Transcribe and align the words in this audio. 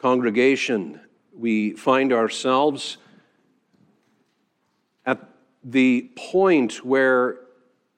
Congregation, 0.00 0.98
we 1.36 1.72
find 1.72 2.10
ourselves 2.10 2.96
at 5.04 5.28
the 5.62 6.10
point 6.16 6.82
where 6.82 7.40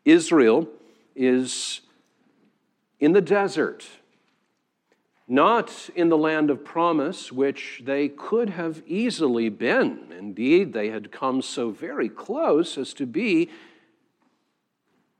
Israel 0.04 0.69
is 1.15 1.80
in 2.99 3.12
the 3.12 3.21
desert, 3.21 3.87
not 5.28 5.90
in 5.94 6.08
the 6.08 6.19
land 6.19 6.51
of 6.51 6.65
promise, 6.65 7.30
which 7.30 7.83
they 7.85 8.08
could 8.08 8.50
have 8.50 8.82
easily 8.84 9.48
been. 9.48 10.12
Indeed, 10.19 10.72
they 10.72 10.90
had 10.90 11.12
come 11.12 11.40
so 11.40 11.71
very 11.71 12.08
close 12.08 12.76
as 12.76 12.92
to 12.94 13.06
be 13.06 13.48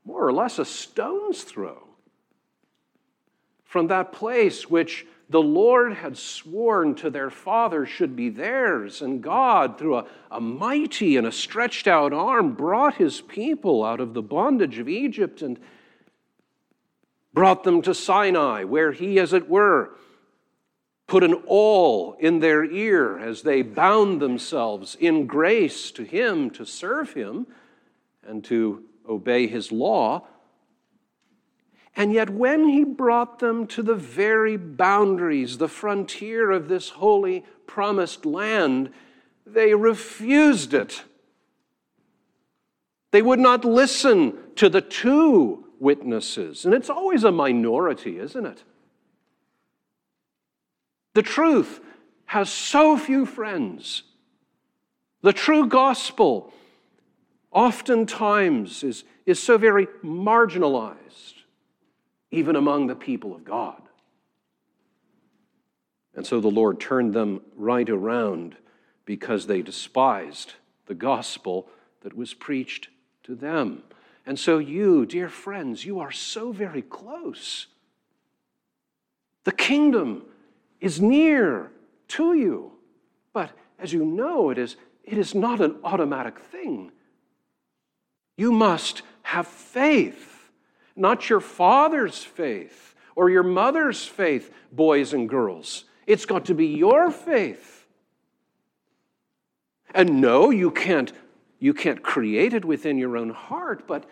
more 0.03 0.27
or 0.27 0.33
less 0.33 0.59
a 0.59 0.65
stone's 0.65 1.43
throw 1.43 1.87
from 3.63 3.87
that 3.87 4.11
place 4.11 4.69
which 4.69 5.07
the 5.33 5.41
Lord 5.41 5.93
had 5.93 6.15
sworn 6.15 6.93
to 6.93 7.09
their 7.09 7.31
fathers 7.31 7.89
should 7.89 8.15
be 8.15 8.29
theirs. 8.29 9.01
And 9.01 9.19
God, 9.19 9.79
through 9.79 9.95
a, 9.97 10.05
a 10.29 10.39
mighty 10.39 11.17
and 11.17 11.25
a 11.25 11.31
stretched 11.31 11.87
out 11.87 12.13
arm, 12.13 12.53
brought 12.53 12.93
his 12.93 13.19
people 13.19 13.83
out 13.83 13.99
of 13.99 14.13
the 14.13 14.21
bondage 14.21 14.77
of 14.77 14.87
Egypt 14.87 15.41
and 15.41 15.59
brought 17.33 17.63
them 17.63 17.81
to 17.81 17.95
Sinai, 17.95 18.63
where 18.63 18.91
he, 18.91 19.19
as 19.19 19.33
it 19.33 19.49
were, 19.49 19.97
put 21.07 21.23
an 21.23 21.33
awl 21.47 22.15
in 22.19 22.37
their 22.37 22.63
ear 22.63 23.17
as 23.17 23.41
they 23.41 23.63
bound 23.63 24.21
themselves 24.21 24.95
in 24.99 25.25
grace 25.25 25.89
to 25.93 26.03
him 26.03 26.51
to 26.51 26.63
serve 26.63 27.13
him 27.13 27.47
and 28.23 28.43
to 28.43 28.83
obey 29.09 29.47
his 29.47 29.71
law. 29.71 30.27
And 31.95 32.11
yet, 32.11 32.29
when 32.29 32.67
he 32.69 32.83
brought 32.83 33.39
them 33.39 33.67
to 33.67 33.83
the 33.83 33.95
very 33.95 34.57
boundaries, 34.57 35.59
the 35.59 35.67
frontier 35.67 36.49
of 36.49 36.67
this 36.67 36.89
holy 36.89 37.45
promised 37.67 38.25
land, 38.25 38.89
they 39.45 39.75
refused 39.75 40.73
it. 40.73 41.03
They 43.11 43.21
would 43.21 43.39
not 43.39 43.63
listen 43.63 44.33
to 44.55 44.69
the 44.69 44.81
two 44.81 45.65
witnesses. 45.79 46.65
And 46.65 46.73
it's 46.73 46.89
always 46.89 47.23
a 47.23 47.31
minority, 47.31 48.17
isn't 48.17 48.45
it? 48.45 48.63
The 51.13 51.21
truth 51.21 51.79
has 52.25 52.51
so 52.51 52.97
few 52.97 53.27
friends. 53.27 54.01
The 55.21 55.33
true 55.33 55.67
gospel 55.67 56.51
oftentimes 57.51 58.83
is, 58.83 59.03
is 59.27 59.39
so 59.39 59.59
very 59.59 59.85
marginalized 60.03 61.42
even 62.33 62.55
among 62.55 62.87
the 62.87 62.95
people 62.95 63.35
of 63.35 63.45
God. 63.45 63.79
And 66.15 66.25
so 66.25 66.41
the 66.41 66.49
Lord 66.49 66.79
turned 66.79 67.13
them 67.13 67.41
right 67.55 67.87
around 67.87 68.55
because 69.05 69.45
they 69.45 69.61
despised 69.61 70.53
the 70.87 70.95
gospel 70.95 71.69
that 72.01 72.17
was 72.17 72.33
preached 72.33 72.89
to 73.23 73.35
them. 73.35 73.83
And 74.25 74.39
so, 74.39 74.57
you, 74.57 75.05
dear 75.05 75.29
friends, 75.29 75.85
you 75.85 75.99
are 75.99 76.11
so 76.11 76.51
very 76.51 76.81
close. 76.81 77.67
The 79.43 79.51
kingdom 79.51 80.23
is 80.81 80.99
near 80.99 81.71
to 82.09 82.33
you. 82.33 82.71
But 83.31 83.51
as 83.77 83.93
you 83.93 84.03
know, 84.03 84.49
it 84.49 84.57
is, 84.57 84.75
it 85.03 85.19
is 85.19 85.35
not 85.35 85.61
an 85.61 85.75
automatic 85.83 86.39
thing. 86.39 86.91
You 88.37 88.51
must 88.51 89.03
have 89.21 89.47
faith 89.47 90.32
not 90.95 91.29
your 91.29 91.39
father's 91.39 92.23
faith 92.23 92.95
or 93.15 93.29
your 93.29 93.43
mother's 93.43 94.05
faith, 94.05 94.51
boys 94.71 95.13
and 95.13 95.29
girls. 95.29 95.85
It's 96.07 96.25
got 96.25 96.45
to 96.45 96.53
be 96.53 96.67
your 96.67 97.11
faith. 97.11 97.85
And 99.93 100.19
no, 100.21 100.49
you 100.49 100.71
can't, 100.71 101.11
you 101.59 101.73
can't 101.73 102.01
create 102.01 102.53
it 102.53 102.65
within 102.65 102.97
your 102.97 103.17
own 103.17 103.29
heart, 103.29 103.87
but 103.87 104.05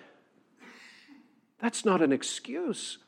that's 1.59 1.85
not 1.85 2.01
an 2.01 2.11
excuse 2.11 2.99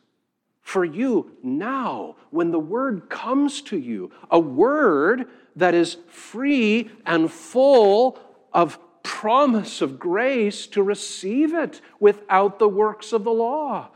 for 0.63 0.85
you 0.85 1.31
now 1.43 2.15
when 2.31 2.51
the 2.51 2.59
word 2.59 3.09
comes 3.09 3.61
to 3.61 3.77
you, 3.77 4.11
a 4.31 4.39
word 4.39 5.27
that 5.57 5.75
is 5.75 5.97
free 6.07 6.89
and 7.05 7.29
full 7.29 8.17
of 8.53 8.79
promise 9.03 9.81
of 9.81 9.99
grace 9.99 10.65
to 10.67 10.81
receive 10.81 11.53
it 11.53 11.81
without 11.99 12.57
the 12.57 12.69
works 12.69 13.13
of 13.13 13.23
the 13.23 13.31
law. 13.31 13.89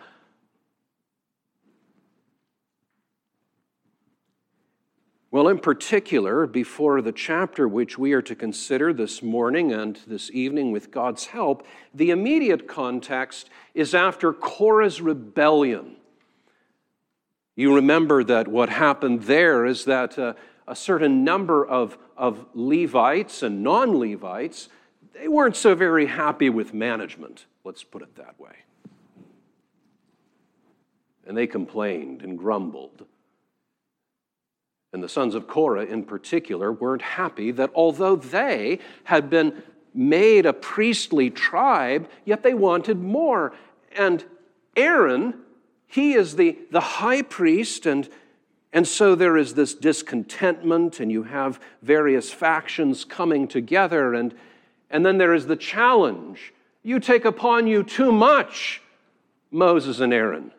Well, 5.30 5.50
in 5.50 5.60
particular, 5.60 6.48
before 6.48 7.02
the 7.02 7.12
chapter 7.12 7.68
which 7.68 7.98
we 7.98 8.14
are 8.14 8.22
to 8.22 8.36
consider 8.36 8.94
this 8.94 9.22
morning 9.22 9.74
and 9.74 10.00
this 10.08 10.32
evening 10.32 10.72
with 10.72 10.90
God's 10.90 11.26
help, 11.26 11.68
the 11.94 12.12
immediate 12.12 12.68
context 12.68 13.50
is 13.74 13.94
after 13.94 14.32
Korah's 14.32 15.02
rebellion. 15.02 15.98
You 17.58 17.76
remember 17.76 18.24
that 18.24 18.48
what 18.48 18.70
happened 18.70 19.24
there 19.24 19.66
is 19.66 19.86
that 19.86 20.18
uh, 20.18 20.34
a 20.66 20.76
certain 20.76 21.24
number 21.24 21.66
of, 21.66 21.98
of 22.16 22.46
Levites 22.54 23.44
and 23.44 23.64
non 23.64 24.00
Levites 24.00 24.70
they 25.20 25.28
weren't 25.28 25.56
so 25.56 25.76
very 25.76 26.06
happy 26.06 26.50
with 26.50 26.74
management, 26.74 27.46
let's 27.64 27.84
put 27.84 28.02
it 28.02 28.16
that 28.16 28.40
way. 28.40 28.56
And 31.26 31.36
they 31.36 31.48
complained 31.48 32.22
and 32.22 32.38
grumbled. 32.38 33.06
And 34.94 35.04
the 35.04 35.10
sons 35.10 35.36
of 35.36 35.48
Korah, 35.48 35.86
in 35.86 36.04
particular, 36.04 36.72
weren't 36.72 37.02
happy 37.02 37.52
that 37.52 37.72
although 37.76 38.16
they 38.16 38.80
had 39.04 39.30
been 39.30 39.62
made 39.94 40.46
a 40.46 40.54
priestly 40.54 41.30
tribe, 41.30 42.10
yet 42.24 42.44
they 42.44 42.54
wanted 42.54 43.02
more. 43.02 43.54
And 43.92 44.24
Aaron, 44.76 45.34
he 45.88 46.14
is 46.14 46.36
the, 46.36 46.58
the 46.72 46.80
high 46.80 47.22
priest, 47.24 47.86
and, 47.86 48.08
and 48.72 48.88
so 48.88 49.16
there 49.16 49.36
is 49.36 49.56
this 49.56 49.74
discontentment, 49.74 51.00
and 51.00 51.12
you 51.12 51.24
have 51.24 51.60
various 51.82 52.32
factions 52.32 53.04
coming 53.04 53.48
together. 53.48 54.14
And, 54.14 54.34
and 54.90 55.06
then 55.06 55.18
there 55.18 55.34
is 55.34 55.48
the 55.48 55.56
challenge 55.56 56.54
you 56.84 57.00
take 57.00 57.26
upon 57.26 57.68
you 57.68 57.84
too 57.84 58.12
much, 58.12 58.82
Moses 59.52 60.00
and 60.00 60.14
Aaron. 60.14 60.52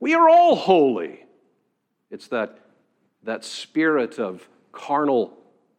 We 0.00 0.14
are 0.14 0.28
all 0.28 0.56
holy. 0.56 1.26
It's 2.10 2.28
that, 2.28 2.58
that 3.24 3.44
spirit 3.44 4.18
of 4.18 4.48
carnal 4.72 5.36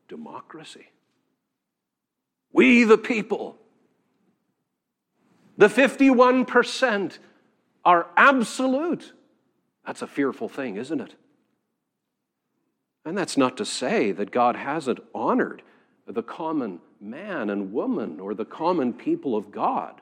democracy. 0.07 0.87
We, 2.53 2.83
the 2.83 2.97
people, 2.97 3.57
the 5.57 5.67
51%, 5.67 7.17
are 7.83 8.07
absolute. 8.15 9.13
That's 9.85 10.01
a 10.01 10.07
fearful 10.07 10.49
thing, 10.49 10.77
isn't 10.77 11.01
it? 11.01 11.15
And 13.05 13.17
that's 13.17 13.37
not 13.37 13.57
to 13.57 13.65
say 13.65 14.11
that 14.11 14.31
God 14.31 14.55
hasn't 14.55 14.99
honored 15.13 15.61
the 16.07 16.23
common 16.23 16.79
man 17.01 17.49
and 17.49 17.73
woman 17.73 18.19
or 18.19 18.33
the 18.33 18.45
common 18.45 18.93
people 18.93 19.35
of 19.35 19.51
God. 19.51 20.01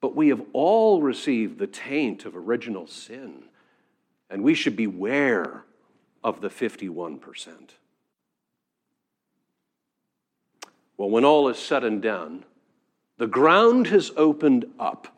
But 0.00 0.14
we 0.14 0.28
have 0.28 0.42
all 0.52 1.02
received 1.02 1.58
the 1.58 1.66
taint 1.66 2.24
of 2.24 2.36
original 2.36 2.86
sin, 2.86 3.44
and 4.30 4.42
we 4.44 4.54
should 4.54 4.76
beware 4.76 5.64
of 6.22 6.40
the 6.40 6.48
51%. 6.48 7.20
Well, 10.96 11.10
when 11.10 11.24
all 11.24 11.48
is 11.48 11.58
said 11.58 11.84
and 11.84 12.02
done, 12.02 12.44
the 13.18 13.26
ground 13.26 13.88
has 13.88 14.10
opened 14.16 14.66
up. 14.78 15.08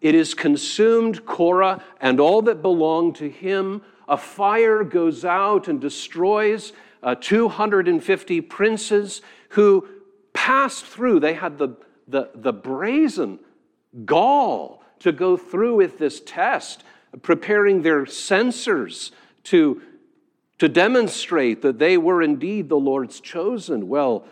It 0.00 0.14
is 0.14 0.34
consumed 0.34 1.24
Korah 1.24 1.82
and 2.00 2.20
all 2.20 2.42
that 2.42 2.60
belonged 2.60 3.16
to 3.16 3.30
him. 3.30 3.82
A 4.06 4.18
fire 4.18 4.84
goes 4.84 5.24
out 5.24 5.68
and 5.68 5.80
destroys 5.80 6.74
uh, 7.04 7.14
250 7.14 8.40
princes 8.40 9.20
who 9.50 9.86
passed 10.32 10.84
through. 10.84 11.20
They 11.20 11.34
had 11.34 11.58
the, 11.58 11.76
the, 12.08 12.30
the 12.34 12.52
brazen 12.52 13.38
gall 14.04 14.82
to 15.00 15.12
go 15.12 15.36
through 15.36 15.76
with 15.76 15.98
this 15.98 16.20
test, 16.20 16.82
preparing 17.22 17.82
their 17.82 18.06
censers 18.06 19.12
to, 19.44 19.82
to 20.58 20.68
demonstrate 20.68 21.60
that 21.62 21.78
they 21.78 21.98
were 21.98 22.22
indeed 22.22 22.70
the 22.70 22.76
Lord's 22.76 23.20
chosen. 23.20 23.88
Well, 23.88 24.26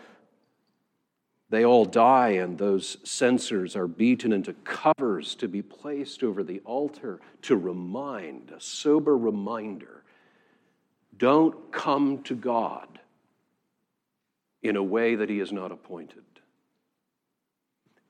they 1.51 1.63
all 1.63 1.85
die, 1.85 2.29
and 2.29 2.57
those 2.57 2.97
censers 3.03 3.75
are 3.75 3.87
beaten 3.87 4.33
into 4.33 4.53
covers 4.63 5.35
to 5.35 5.47
be 5.47 5.61
placed 5.61 6.23
over 6.23 6.43
the 6.43 6.61
altar 6.65 7.19
to 7.43 7.55
remind, 7.55 8.49
a 8.49 8.59
sober 8.59 9.15
reminder 9.15 10.02
don't 11.23 11.71
come 11.71 12.21
to 12.23 12.35
God 12.35 12.99
in 14.61 14.75
a 14.75 14.83
way 14.83 15.15
that 15.15 15.29
He 15.29 15.39
is 15.39 15.53
not 15.53 15.71
appointed. 15.71 16.25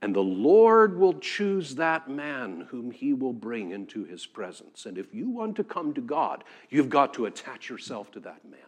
And 0.01 0.15
the 0.15 0.19
Lord 0.19 0.97
will 0.97 1.19
choose 1.19 1.75
that 1.75 2.09
man 2.09 2.67
whom 2.71 2.89
he 2.89 3.13
will 3.13 3.31
bring 3.31 3.69
into 3.69 4.03
his 4.03 4.25
presence. 4.25 4.87
And 4.87 4.97
if 4.97 5.13
you 5.13 5.29
want 5.29 5.55
to 5.57 5.63
come 5.63 5.93
to 5.93 6.01
God, 6.01 6.43
you've 6.71 6.89
got 6.89 7.13
to 7.13 7.27
attach 7.27 7.69
yourself 7.69 8.11
to 8.13 8.19
that 8.21 8.43
man. 8.43 8.59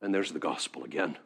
And 0.00 0.14
there's 0.14 0.32
the 0.32 0.38
gospel 0.38 0.84
again. 0.84 1.18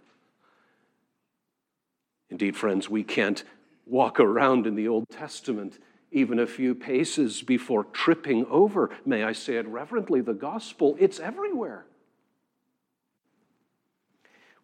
Indeed, 2.30 2.56
friends, 2.56 2.90
we 2.90 3.04
can't 3.04 3.44
walk 3.86 4.18
around 4.18 4.66
in 4.66 4.74
the 4.74 4.88
Old 4.88 5.08
Testament 5.08 5.78
even 6.10 6.38
a 6.38 6.46
few 6.46 6.74
paces 6.74 7.42
before 7.42 7.84
tripping 7.84 8.46
over, 8.46 8.90
may 9.04 9.24
I 9.24 9.32
say 9.32 9.56
it 9.56 9.66
reverently, 9.66 10.20
the 10.20 10.34
gospel. 10.34 10.96
It's 10.98 11.20
everywhere. 11.20 11.86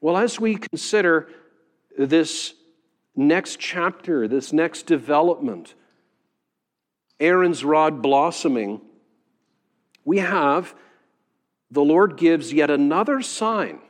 Well, 0.01 0.17
as 0.17 0.41
we 0.41 0.57
consider 0.57 1.29
this 1.97 2.55
next 3.17 3.59
chapter, 3.59 4.27
this 4.27 4.53
next 4.53 4.83
development, 4.85 5.75
Aaron's 7.21 7.65
rod 7.65 8.03
blossoming, 8.03 8.81
we 10.05 10.19
have 10.19 10.75
the 11.71 11.83
Lord 11.85 12.17
gives 12.17 12.53
yet 12.53 12.71
another 12.71 13.23
sign, 13.23 13.81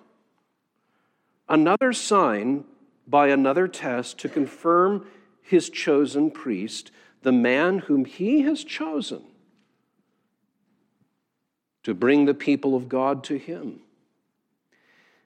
another 1.48 1.92
sign 1.92 2.64
by 3.06 3.28
another 3.28 3.68
test 3.68 4.18
to 4.18 4.28
confirm 4.28 5.06
his 5.42 5.68
chosen 5.68 6.30
priest, 6.30 6.90
the 7.24 7.32
man 7.32 7.80
whom 7.80 8.04
he 8.04 8.42
has 8.42 8.62
chosen 8.62 9.22
to 11.82 11.94
bring 11.94 12.26
the 12.26 12.34
people 12.34 12.76
of 12.76 12.88
God 12.88 13.24
to 13.24 13.36
him. 13.36 13.80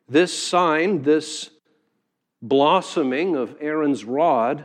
This 0.09 0.37
sign, 0.37 1.03
this 1.03 1.50
blossoming 2.41 3.37
of 3.37 3.56
Aaron's 3.61 4.05
rod 4.05 4.65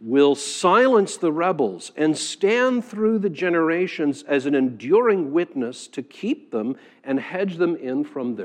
will 0.00 0.34
silence 0.34 1.16
the 1.16 1.32
rebels 1.32 1.92
and 1.96 2.16
stand 2.16 2.84
through 2.84 3.18
the 3.18 3.30
generations 3.30 4.22
as 4.22 4.46
an 4.46 4.54
enduring 4.54 5.32
witness 5.32 5.86
to 5.88 6.02
keep 6.02 6.52
them 6.52 6.76
and 7.04 7.20
hedge 7.20 7.56
them 7.56 7.76
in 7.76 8.04
from, 8.04 8.36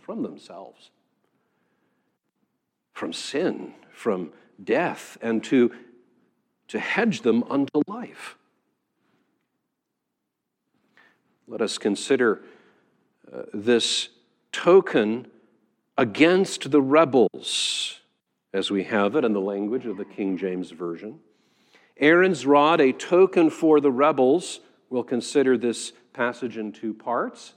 from 0.00 0.22
themselves, 0.22 0.90
from 2.92 3.12
sin, 3.12 3.74
from 3.92 4.32
death, 4.62 5.16
and 5.22 5.42
to, 5.44 5.72
to 6.70 6.78
hedge 6.78 7.22
them 7.22 7.42
unto 7.50 7.82
life. 7.88 8.36
Let 11.48 11.62
us 11.62 11.78
consider 11.78 12.42
uh, 13.32 13.42
this 13.52 14.08
token 14.52 15.26
against 15.98 16.70
the 16.70 16.80
rebels 16.80 18.00
as 18.52 18.70
we 18.70 18.84
have 18.84 19.16
it 19.16 19.24
in 19.24 19.32
the 19.32 19.40
language 19.40 19.84
of 19.84 19.96
the 19.96 20.04
King 20.04 20.38
James 20.38 20.70
Version. 20.70 21.18
Aaron's 21.96 22.46
rod, 22.46 22.80
a 22.80 22.92
token 22.92 23.50
for 23.50 23.80
the 23.80 23.90
rebels. 23.90 24.60
We'll 24.90 25.02
consider 25.02 25.58
this 25.58 25.92
passage 26.12 26.56
in 26.56 26.70
two 26.70 26.94
parts. 26.94 27.54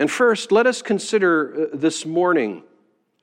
And 0.00 0.10
first, 0.10 0.50
let 0.50 0.66
us 0.66 0.82
consider 0.82 1.70
uh, 1.72 1.76
this 1.76 2.04
morning 2.04 2.64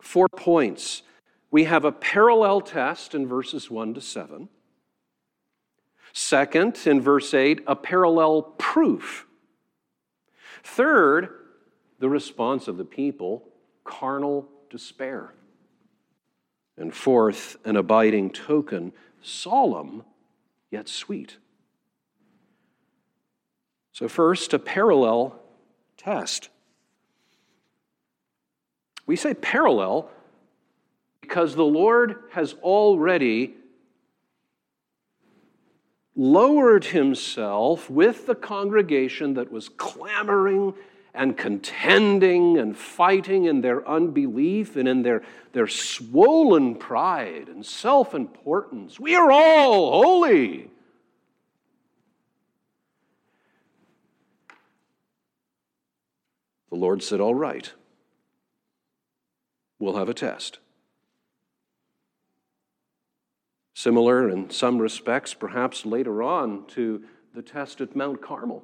four 0.02 0.30
points. 0.30 1.04
We 1.52 1.66
have 1.66 1.84
a 1.84 1.92
parallel 1.92 2.62
test 2.62 3.14
in 3.14 3.28
verses 3.28 3.70
1 3.70 3.96
to 3.96 4.02
7. 4.02 4.48
Second, 6.14 6.78
in 6.86 7.02
verse 7.02 7.34
8, 7.34 7.62
a 7.68 7.76
parallel 7.76 8.42
proof. 8.58 9.26
Third, 10.64 11.30
the 12.00 12.10
response 12.10 12.68
of 12.68 12.78
the 12.78 12.86
people, 12.86 13.48
carnal 13.84 14.48
despair. 14.70 15.34
And 16.78 16.94
fourth, 16.94 17.58
an 17.66 17.76
abiding 17.76 18.32
token, 18.32 18.94
solemn 19.22 20.04
yet 20.70 20.88
sweet. 20.88 21.38
So, 23.92 24.08
first, 24.08 24.54
a 24.54 24.60
parallel 24.60 25.40
test. 25.98 26.50
We 29.06 29.16
say 29.16 29.34
parallel 29.34 30.10
because 31.20 31.56
the 31.56 31.66
Lord 31.66 32.24
has 32.32 32.54
already 32.62 33.54
lowered 36.22 36.86
himself 36.86 37.90
with 37.90 38.28
the 38.28 38.36
congregation 38.36 39.34
that 39.34 39.52
was 39.52 39.70
clamoring 39.70 40.72
and 41.16 41.36
contending 41.36 42.60
and 42.60 42.78
fighting 42.78 43.46
in 43.46 43.62
their 43.62 43.88
unbelief 43.90 44.76
and 44.76 44.88
in 44.88 45.02
their, 45.02 45.24
their 45.54 45.68
swollen 45.68 46.76
pride 46.76 47.50
and 47.50 47.66
self 47.66 48.14
importance. 48.14 49.00
We 49.00 49.16
are 49.16 49.32
all 49.32 50.04
holy. 50.04 50.70
The 56.70 56.78
Lord 56.78 57.02
said, 57.02 57.20
All 57.20 57.36
right, 57.36 57.74
we'll 59.80 59.98
have 59.98 60.08
a 60.08 60.14
test. 60.14 60.60
Similar 63.82 64.30
in 64.30 64.52
some 64.52 64.78
respects, 64.78 65.34
perhaps 65.34 65.86
later 65.88 66.22
on, 66.22 66.66
to 66.68 67.02
the 67.34 67.42
test 67.42 67.82
at 67.82 67.96
Mount 67.96 68.22
Carmel 68.22 68.64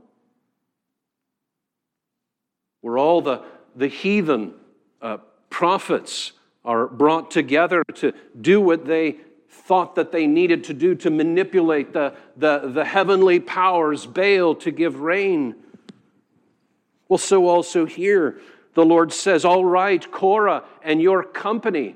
where 2.82 3.00
all 3.00 3.22
the, 3.22 3.42
the 3.76 3.88
heathen 3.88 4.54
uh, 5.02 5.18
prophets 5.50 6.34
are 6.64 6.88
brought 6.88 7.32
together 7.32 7.84
to 7.96 8.14
do 8.40 8.62
what 8.62 8.86
they 8.86 9.18
thought 9.50 9.96
that 9.96 10.12
they 10.12 10.28
needed 10.28 10.64
to 10.66 10.74
do 10.74 10.94
to 10.94 11.10
manipulate 11.10 11.94
the, 11.94 12.14
the, 12.36 12.70
the 12.74 12.86
heavenly 12.86 13.40
powers, 13.40 14.06
Baal, 14.06 14.54
to 14.56 14.70
give 14.70 15.00
rain. 15.00 15.56
Well, 17.10 17.18
so 17.18 17.48
also 17.48 17.86
here, 17.86 18.40
the 18.76 18.86
Lord 18.86 19.12
says, 19.12 19.44
All 19.44 19.66
right, 19.66 20.10
Korah 20.12 20.64
and 20.84 21.02
your 21.02 21.24
company, 21.24 21.96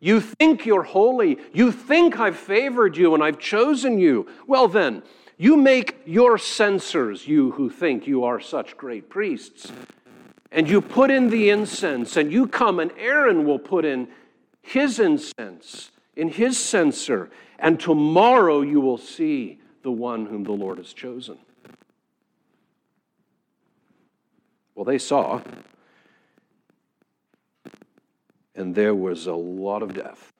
you 0.00 0.20
think 0.20 0.66
you're 0.66 0.82
holy. 0.82 1.38
You 1.52 1.70
think 1.70 2.18
I've 2.18 2.36
favored 2.36 2.96
you 2.96 3.14
and 3.14 3.22
I've 3.22 3.38
chosen 3.38 3.98
you. 3.98 4.26
Well, 4.46 4.66
then, 4.66 5.02
you 5.36 5.56
make 5.56 6.00
your 6.04 6.36
censers, 6.36 7.26
you 7.26 7.52
who 7.52 7.70
think 7.70 8.06
you 8.06 8.24
are 8.24 8.40
such 8.40 8.76
great 8.76 9.08
priests 9.08 9.70
and 10.52 10.68
you 10.68 10.80
put 10.80 11.10
in 11.10 11.30
the 11.30 11.50
incense, 11.50 12.16
and 12.16 12.32
you 12.32 12.46
come, 12.46 12.80
and 12.80 12.90
Aaron 12.98 13.44
will 13.44 13.58
put 13.58 13.84
in 13.84 14.08
his 14.62 14.98
incense 14.98 15.92
in 16.16 16.28
his 16.28 16.58
censer, 16.58 17.30
and 17.58 17.78
tomorrow 17.78 18.60
you 18.60 18.80
will 18.80 18.98
see 18.98 19.58
the 19.82 19.90
one 19.90 20.26
whom 20.26 20.44
the 20.44 20.52
Lord 20.52 20.78
has 20.78 20.92
chosen. 20.92 21.38
Well, 24.74 24.84
they 24.84 24.98
saw, 24.98 25.40
and 28.54 28.74
there 28.74 28.94
was 28.94 29.26
a 29.26 29.34
lot 29.34 29.82
of 29.82 29.94
death. 29.94 30.32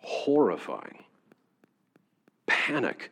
Horrifying. 0.00 1.04
Panic. 2.46 3.10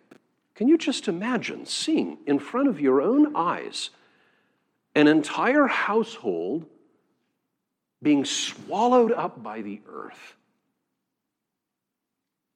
Can 0.54 0.68
you 0.68 0.78
just 0.78 1.08
imagine 1.08 1.66
seeing 1.66 2.18
in 2.26 2.38
front 2.38 2.68
of 2.68 2.80
your 2.80 3.02
own 3.02 3.34
eyes? 3.34 3.90
an 4.94 5.08
entire 5.08 5.66
household 5.66 6.66
being 8.02 8.24
swallowed 8.24 9.12
up 9.12 9.42
by 9.42 9.62
the 9.62 9.80
earth. 9.88 10.36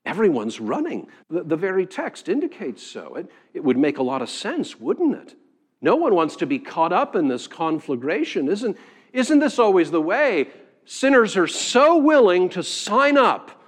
Everyone's 0.05 0.61
running. 0.61 1.09
The, 1.29 1.43
the, 1.43 1.57
very 1.57 1.87
text 1.87 2.29
indicates 2.29 2.83
so. 2.83 3.17
It, 3.17 3.31
it 3.55 3.65
would 3.65 3.77
make 3.77 3.99
a 3.99 4.03
lot 4.03 4.23
of 4.23 4.31
sense, 4.31 4.79
wouldn't 4.79 5.15
it? 5.15 5.35
No 5.81 5.97
one 5.97 6.15
wants 6.15 6.37
to 6.37 6.47
be 6.47 6.59
caught 6.59 6.93
up 6.93 7.15
in 7.15 7.29
this 7.29 7.47
conflagration. 7.47 8.49
Isn't, 8.49 8.77
isn't 9.12 9.38
this 9.38 9.59
always 9.59 9.91
the 9.91 10.00
way? 10.00 10.49
Sinners 10.85 11.37
are 11.37 11.47
so 11.47 11.97
willing 11.99 12.49
to 12.50 12.62
sign 12.62 13.17
up 13.17 13.62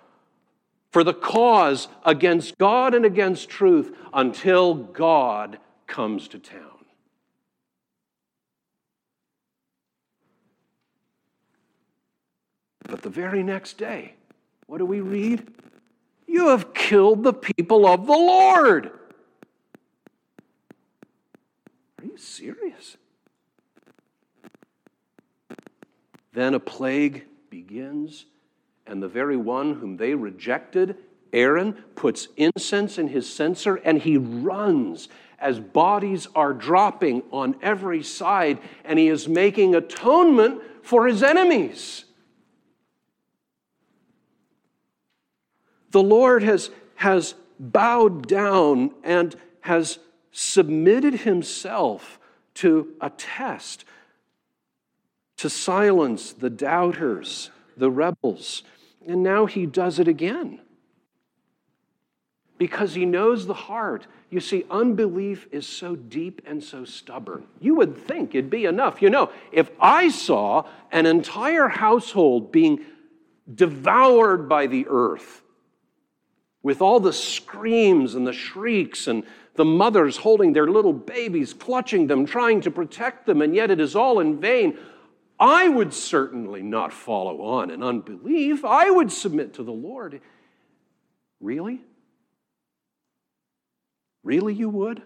for 0.90 1.04
the 1.04 1.14
cause 1.14 1.88
against 2.04 2.58
God 2.58 2.94
and 2.94 3.04
against 3.04 3.48
truth 3.48 3.96
until 4.12 4.74
God 4.74 5.58
comes 5.86 6.28
to 6.28 6.38
town. 6.38 6.70
But 12.84 13.02
the 13.02 13.10
very 13.10 13.42
next 13.42 13.78
day, 13.78 14.14
what 14.66 14.78
do 14.78 14.86
we 14.86 15.00
read? 15.00 15.46
You 16.26 16.48
have 16.48 16.74
killed 16.74 17.22
the 17.22 17.32
people 17.32 17.86
of 17.86 18.06
the 18.06 18.12
Lord. 18.12 18.90
Are 21.98 22.04
you 22.04 22.16
serious? 22.16 22.96
Then 26.32 26.54
a 26.54 26.60
plague 26.60 27.26
begins, 27.50 28.26
and 28.86 29.02
the 29.02 29.08
very 29.08 29.36
one 29.36 29.74
whom 29.74 29.96
they 29.96 30.14
rejected, 30.14 30.96
Aaron, 31.32 31.72
puts 31.94 32.28
incense 32.36 32.98
in 32.98 33.08
his 33.08 33.32
censer 33.32 33.76
and 33.76 33.98
he 33.98 34.16
runs 34.16 35.08
as 35.38 35.58
bodies 35.58 36.28
are 36.34 36.52
dropping 36.52 37.22
on 37.30 37.56
every 37.62 38.02
side, 38.02 38.58
and 38.84 38.98
he 38.98 39.08
is 39.08 39.26
making 39.26 39.74
atonement 39.74 40.60
for 40.82 41.06
his 41.06 41.22
enemies. 41.22 42.04
The 45.92 46.02
Lord 46.02 46.42
has, 46.42 46.70
has 46.96 47.34
bowed 47.58 48.28
down 48.28 48.92
and 49.02 49.34
has 49.62 49.98
submitted 50.30 51.14
himself 51.14 52.18
to 52.54 52.94
a 53.00 53.10
test, 53.10 53.84
to 55.40 55.48
silence 55.48 56.34
the 56.34 56.50
doubters, 56.50 57.50
the 57.74 57.90
rebels. 57.90 58.62
And 59.06 59.22
now 59.22 59.46
he 59.46 59.64
does 59.64 59.98
it 59.98 60.06
again 60.06 60.60
because 62.58 62.94
he 62.94 63.06
knows 63.06 63.46
the 63.46 63.54
heart. 63.54 64.06
You 64.28 64.40
see, 64.40 64.66
unbelief 64.70 65.48
is 65.50 65.66
so 65.66 65.96
deep 65.96 66.42
and 66.44 66.62
so 66.62 66.84
stubborn. 66.84 67.46
You 67.58 67.74
would 67.76 67.96
think 67.96 68.34
it'd 68.34 68.50
be 68.50 68.66
enough. 68.66 69.00
You 69.00 69.08
know, 69.08 69.30
if 69.50 69.70
I 69.80 70.10
saw 70.10 70.64
an 70.92 71.06
entire 71.06 71.68
household 71.68 72.52
being 72.52 72.80
devoured 73.52 74.46
by 74.46 74.66
the 74.66 74.86
earth, 74.90 75.40
with 76.62 76.82
all 76.82 77.00
the 77.00 77.14
screams 77.14 78.14
and 78.14 78.26
the 78.26 78.34
shrieks 78.34 79.06
and 79.06 79.24
the 79.54 79.64
mothers 79.64 80.18
holding 80.18 80.52
their 80.52 80.66
little 80.66 80.92
babies, 80.92 81.54
clutching 81.54 82.08
them, 82.08 82.26
trying 82.26 82.60
to 82.60 82.70
protect 82.70 83.24
them, 83.24 83.40
and 83.40 83.54
yet 83.54 83.70
it 83.70 83.80
is 83.80 83.96
all 83.96 84.20
in 84.20 84.38
vain. 84.38 84.76
I 85.40 85.70
would 85.70 85.94
certainly 85.94 86.62
not 86.62 86.92
follow 86.92 87.40
on 87.40 87.70
in 87.70 87.82
unbelief. 87.82 88.62
I 88.62 88.90
would 88.90 89.10
submit 89.10 89.54
to 89.54 89.62
the 89.62 89.72
Lord. 89.72 90.20
Really? 91.40 91.80
Really, 94.22 94.52
you 94.52 94.68
would? 94.68 95.02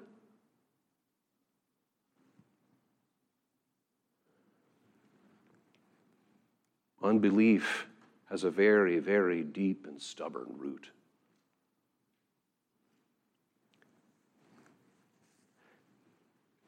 Unbelief 7.01 7.87
has 8.29 8.43
a 8.43 8.51
very, 8.51 8.99
very 8.99 9.45
deep 9.45 9.87
and 9.87 10.03
stubborn 10.03 10.55
root. 10.57 10.91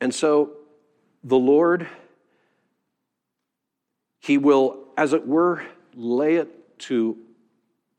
And 0.00 0.14
so 0.14 0.52
the 1.24 1.38
Lord, 1.38 1.88
He 4.26 4.38
will, 4.38 4.88
as 4.96 5.12
it 5.12 5.26
were, 5.26 5.62
lay 5.94 6.36
it 6.36 6.78
to 6.80 7.16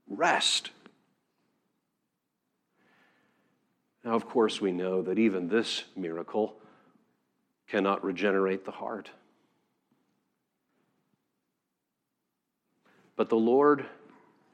rest 0.08 0.72
Now, 4.08 4.16
of 4.16 4.26
course, 4.26 4.62
we 4.62 4.72
know 4.72 5.02
that 5.02 5.20
even 5.20 5.50
this 5.50 5.84
miracle 5.98 6.56
cannot 7.68 8.06
regenerate 8.06 8.64
the 8.64 8.72
heart. 8.72 9.12
But 13.18 13.28
the 13.28 13.36
Lord 13.36 13.86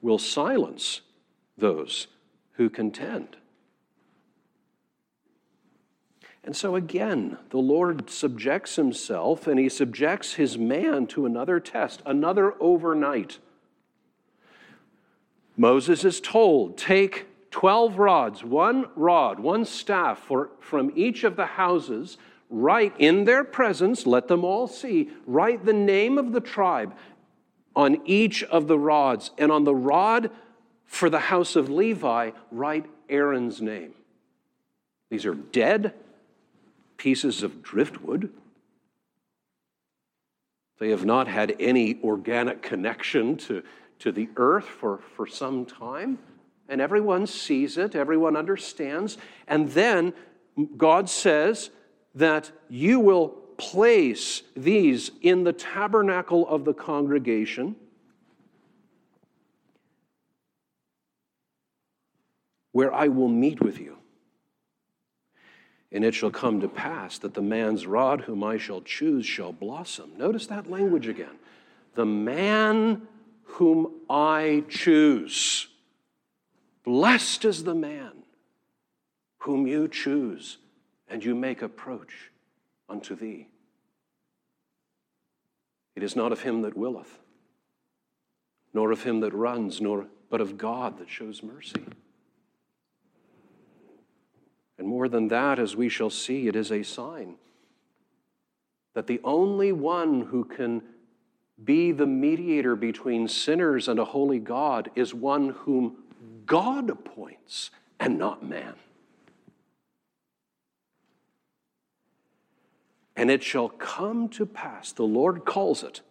will 0.02 0.18
silence 0.18 1.02
those 1.56 2.08
who 2.54 2.68
contend. 2.68 3.38
And 6.44 6.56
so 6.56 6.76
again, 6.76 7.38
the 7.52 7.58
Lord 7.58 8.10
subjects 8.10 8.76
himself 8.76 9.48
and 9.48 9.58
he 9.58 9.70
subjects 9.70 10.34
his 10.34 10.58
man 10.58 11.08
to 11.08 11.26
another 11.26 11.60
test, 11.60 12.02
another 12.06 12.56
overnight. 12.60 13.40
Moses 15.56 16.04
is 16.04 16.20
told, 16.20 16.78
Take 16.78 17.28
12 17.52 17.98
rods, 17.98 18.44
one 18.44 18.88
rod, 18.96 19.40
one 19.40 19.64
staff 19.64 20.20
for, 20.20 20.50
from 20.60 20.92
each 20.96 21.24
of 21.24 21.36
the 21.36 21.46
houses, 21.46 22.18
write 22.50 22.94
in 23.00 23.24
their 23.24 23.44
presence, 23.44 24.06
let 24.06 24.28
them 24.28 24.44
all 24.44 24.68
see, 24.68 25.10
write 25.26 25.66
the 25.66 25.74
name 25.74 26.18
of 26.18 26.34
the 26.34 26.42
tribe 26.42 26.94
on 27.76 28.02
each 28.06 28.44
of 28.44 28.68
the 28.68 28.78
rods. 28.78 29.32
And 29.38 29.52
on 29.52 29.64
the 29.64 29.76
rod 29.76 30.30
for 30.86 31.10
the 31.10 31.20
house 31.20 31.56
of 31.56 31.70
Levi, 31.70 32.32
write 32.52 32.86
Aaron's 33.08 33.62
name. 33.62 33.94
These 35.10 35.26
are 35.26 35.36
dead 35.36 35.94
pieces 37.04 37.44
of 37.44 37.62
driftwood. 37.62 38.30
They 40.80 40.90
have 40.90 41.06
not 41.06 41.28
had 41.28 41.56
any 41.60 42.00
organic 42.02 42.62
connection 42.62 43.36
to, 43.38 43.62
to 44.00 44.12
the 44.12 44.30
earth 44.38 44.66
for, 44.66 45.02
for 45.16 45.28
some 45.28 45.66
time 45.66 46.18
and 46.70 46.80
everyone 46.80 47.28
sees 47.28 47.78
it, 47.78 47.94
everyone 47.94 48.38
understands. 48.38 49.18
And 49.48 49.70
then 49.70 50.14
God 50.78 51.10
says 51.10 51.70
that 52.16 52.52
you 52.70 53.00
will 53.00 53.30
place 53.58 54.42
these 54.56 55.12
in 55.22 55.44
the 55.44 55.54
tabernacle 55.54 56.48
of 56.48 56.64
the 56.66 56.74
congregation. 56.74 57.76
Where 62.72 62.94
I 62.94 63.10
will 63.10 63.30
meet 63.30 63.62
with 63.62 63.78
you. 63.80 63.93
And 65.94 66.04
it 66.04 66.16
shall 66.16 66.32
come 66.32 66.60
to 66.62 66.68
pass 66.68 67.20
that 67.20 67.36
the 67.36 67.42
man's 67.42 67.86
rod 67.86 68.22
whom 68.22 68.44
I 68.44 68.58
shall 68.58 68.82
choose 68.82 69.26
shall 69.26 69.54
blossom. 69.54 70.18
Notice 70.18 70.48
that 70.48 70.70
language 70.70 71.08
again. 71.08 71.38
The 71.94 72.06
man 72.06 73.08
whom 73.44 74.02
I 74.10 74.64
choose. 74.70 75.68
Blessed 76.84 77.46
is 77.46 77.64
the 77.64 77.76
man 77.76 78.24
whom 79.38 79.68
you 79.68 79.88
choose 79.88 80.58
and 81.08 81.24
you 81.24 81.36
make 81.36 81.62
approach 81.62 82.32
unto 82.90 83.16
thee. 83.16 83.48
It 85.96 86.02
is 86.02 86.16
not 86.16 86.32
of 86.32 86.42
him 86.42 86.64
that 86.64 86.76
willeth, 86.76 87.20
nor 88.74 88.92
of 88.92 89.04
him 89.04 89.20
that 89.20 89.34
runs, 89.34 89.80
nor 89.80 90.08
but 90.32 90.42
of 90.42 90.58
God 90.58 90.98
that 90.98 91.10
shows 91.10 91.44
mercy. 91.44 91.86
And 94.78 94.88
more 94.88 95.08
than 95.08 95.28
that, 95.28 95.60
as 95.60 95.76
we 95.76 95.90
shall 95.90 96.10
see, 96.10 96.48
it 96.48 96.56
is 96.56 96.72
a 96.72 96.84
sign 96.84 97.36
that 98.94 99.08
the 99.08 99.22
only 99.24 99.72
one 99.72 100.22
who 100.22 100.44
can 100.44 100.82
be 101.64 101.92
the 101.92 102.06
mediator 102.06 102.76
between 102.76 103.28
sinners 103.28 103.88
and 103.88 104.00
a 104.00 104.06
holy 104.06 104.40
God 104.40 104.92
is 104.96 105.14
one 105.14 105.50
whom 105.50 105.98
God 106.46 106.90
appoints 106.90 107.72
and 108.00 108.18
not 108.18 108.44
man. 108.44 108.76
And 113.16 113.30
it 113.30 113.44
shall 113.44 113.70
come 113.70 114.28
to 114.30 114.46
pass, 114.46 114.92
the 114.92 115.04
Lord 115.04 115.46
calls 115.46 115.84
it. 115.84 116.02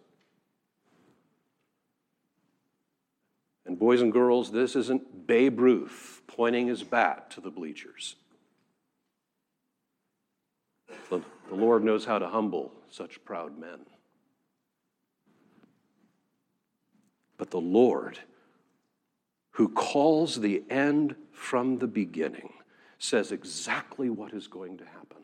And 3.65 3.77
boys 3.77 4.01
and 4.01 4.11
girls, 4.11 4.51
this 4.51 4.75
isn't 4.75 5.27
Babe 5.27 5.59
Ruth 5.59 6.21
pointing 6.27 6.67
his 6.67 6.83
bat 6.83 7.31
to 7.31 7.41
the 7.41 7.51
bleachers. 7.51 8.15
The, 11.09 11.21
Lord 11.51 11.83
knows 11.83 12.05
how 12.05 12.19
to 12.19 12.27
humble 12.27 12.71
such 12.89 13.23
proud 13.25 13.57
men. 13.59 13.79
But 17.37 17.51
the 17.51 17.61
Lord 17.61 18.19
who 19.53 19.69
calls 19.69 20.39
the 20.39 20.63
end 20.69 21.15
from 21.31 21.77
the 21.77 21.87
beginning, 21.87 22.53
says 22.97 23.31
exactly 23.31 24.09
what 24.09 24.33
is 24.33 24.47
going 24.47 24.77
to 24.77 24.85
happen. 24.85 25.23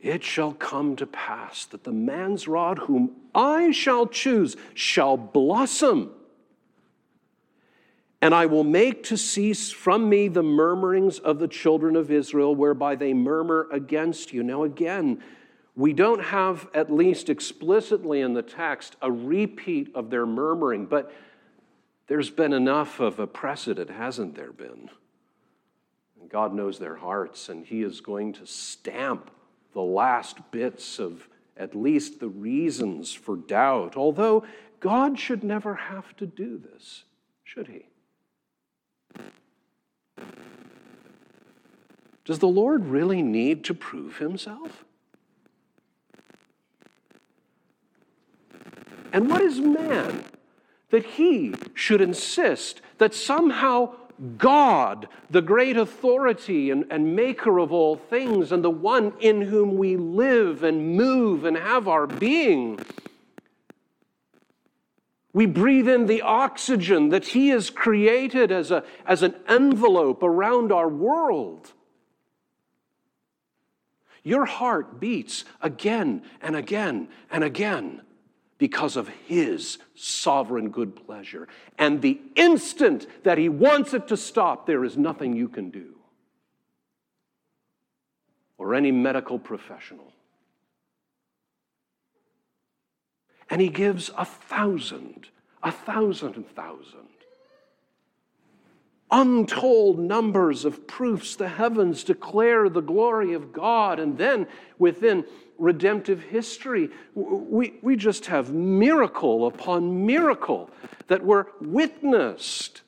It 0.00 0.22
shall 0.22 0.52
come 0.52 0.96
to 0.96 1.06
pass 1.06 1.64
that 1.66 1.84
the 1.84 1.92
man's 1.92 2.46
rod 2.46 2.78
whom 2.78 3.12
I 3.34 3.70
shall 3.70 4.06
choose 4.06 4.56
shall 4.74 5.16
blossom. 5.16 6.12
And 8.26 8.34
I 8.34 8.46
will 8.46 8.64
make 8.64 9.04
to 9.04 9.16
cease 9.16 9.70
from 9.70 10.08
me 10.08 10.26
the 10.26 10.42
murmurings 10.42 11.20
of 11.20 11.38
the 11.38 11.46
children 11.46 11.94
of 11.94 12.10
Israel, 12.10 12.56
whereby 12.56 12.96
they 12.96 13.14
murmur 13.14 13.68
against 13.70 14.32
you. 14.32 14.42
Now, 14.42 14.64
again, 14.64 15.22
we 15.76 15.92
don't 15.92 16.20
have, 16.20 16.68
at 16.74 16.92
least 16.92 17.28
explicitly 17.28 18.22
in 18.22 18.34
the 18.34 18.42
text, 18.42 18.96
a 19.00 19.12
repeat 19.12 19.94
of 19.94 20.10
their 20.10 20.26
murmuring, 20.26 20.86
but 20.86 21.12
there's 22.08 22.28
been 22.28 22.52
enough 22.52 22.98
of 22.98 23.20
a 23.20 23.28
precedent, 23.28 23.90
hasn't 23.90 24.34
there 24.34 24.50
been? 24.50 24.90
And 26.20 26.28
God 26.28 26.52
knows 26.52 26.80
their 26.80 26.96
hearts, 26.96 27.48
and 27.48 27.64
He 27.64 27.84
is 27.84 28.00
going 28.00 28.32
to 28.32 28.46
stamp 28.48 29.30
the 29.72 29.82
last 29.82 30.50
bits 30.50 30.98
of 30.98 31.28
at 31.56 31.76
least 31.76 32.18
the 32.18 32.28
reasons 32.28 33.12
for 33.12 33.36
doubt, 33.36 33.96
although 33.96 34.44
God 34.80 35.16
should 35.16 35.44
never 35.44 35.76
have 35.76 36.16
to 36.16 36.26
do 36.26 36.58
this, 36.58 37.04
should 37.44 37.68
He? 37.68 37.86
Does 42.24 42.38
the 42.40 42.48
Lord 42.48 42.86
really 42.86 43.22
need 43.22 43.64
to 43.64 43.74
prove 43.74 44.18
Himself? 44.18 44.84
And 49.12 49.30
what 49.30 49.40
is 49.40 49.60
man 49.60 50.24
that 50.90 51.04
he 51.04 51.54
should 51.74 52.00
insist 52.00 52.80
that 52.98 53.14
somehow 53.14 53.94
God, 54.38 55.08
the 55.30 55.42
great 55.42 55.76
authority 55.76 56.70
and, 56.70 56.84
and, 56.90 57.14
maker 57.14 57.58
of 57.58 57.72
all 57.72 57.96
things, 57.96 58.52
and 58.52 58.64
the 58.64 58.70
one 58.70 59.12
in 59.20 59.42
whom 59.42 59.76
we 59.76 59.96
live 59.96 60.62
and 60.62 60.96
move 60.96 61.44
and 61.44 61.56
have 61.56 61.86
our 61.86 62.06
being, 62.06 62.78
We 65.36 65.44
breathe 65.44 65.86
in 65.86 66.06
the 66.06 66.22
oxygen 66.22 67.10
that 67.10 67.26
He 67.26 67.48
has 67.48 67.68
created 67.68 68.50
as, 68.50 68.70
a, 68.70 68.84
as 69.04 69.22
an 69.22 69.34
envelope 69.46 70.22
around 70.22 70.72
our 70.72 70.88
world. 70.88 71.74
Your 74.22 74.46
heart 74.46 74.98
beats 74.98 75.44
again 75.60 76.22
and 76.40 76.56
again 76.56 77.08
and 77.30 77.44
again 77.44 78.00
because 78.56 78.96
of 78.96 79.08
His 79.08 79.76
sovereign 79.94 80.70
good 80.70 80.96
pleasure. 80.96 81.48
And 81.76 82.00
the 82.00 82.18
instant 82.34 83.06
that 83.24 83.36
He 83.36 83.50
wants 83.50 83.92
it 83.92 84.08
to 84.08 84.16
stop, 84.16 84.66
there 84.66 84.86
is 84.86 84.96
nothing 84.96 85.36
you 85.36 85.50
can 85.50 85.68
do, 85.68 85.96
or 88.56 88.74
any 88.74 88.90
medical 88.90 89.38
professional. 89.38 90.15
And 93.48 93.60
he 93.60 93.68
gives 93.68 94.10
a 94.16 94.24
thousand, 94.24 95.28
a 95.62 95.70
thousand 95.70 96.36
and 96.36 96.48
thousand. 96.48 97.00
Untold 99.10 100.00
numbers 100.00 100.64
of 100.64 100.86
proofs. 100.86 101.36
The 101.36 101.48
heavens 101.48 102.02
declare 102.02 102.68
the 102.68 102.80
glory 102.80 103.34
of 103.34 103.52
God. 103.52 104.00
And 104.00 104.18
then 104.18 104.48
within 104.78 105.24
redemptive 105.58 106.22
history, 106.22 106.90
we, 107.14 107.74
we 107.82 107.96
just 107.96 108.26
have 108.26 108.52
miracle 108.52 109.46
upon 109.46 110.04
miracle 110.04 110.70
that 111.06 111.24
were 111.24 111.52
witnessed. 111.60 112.82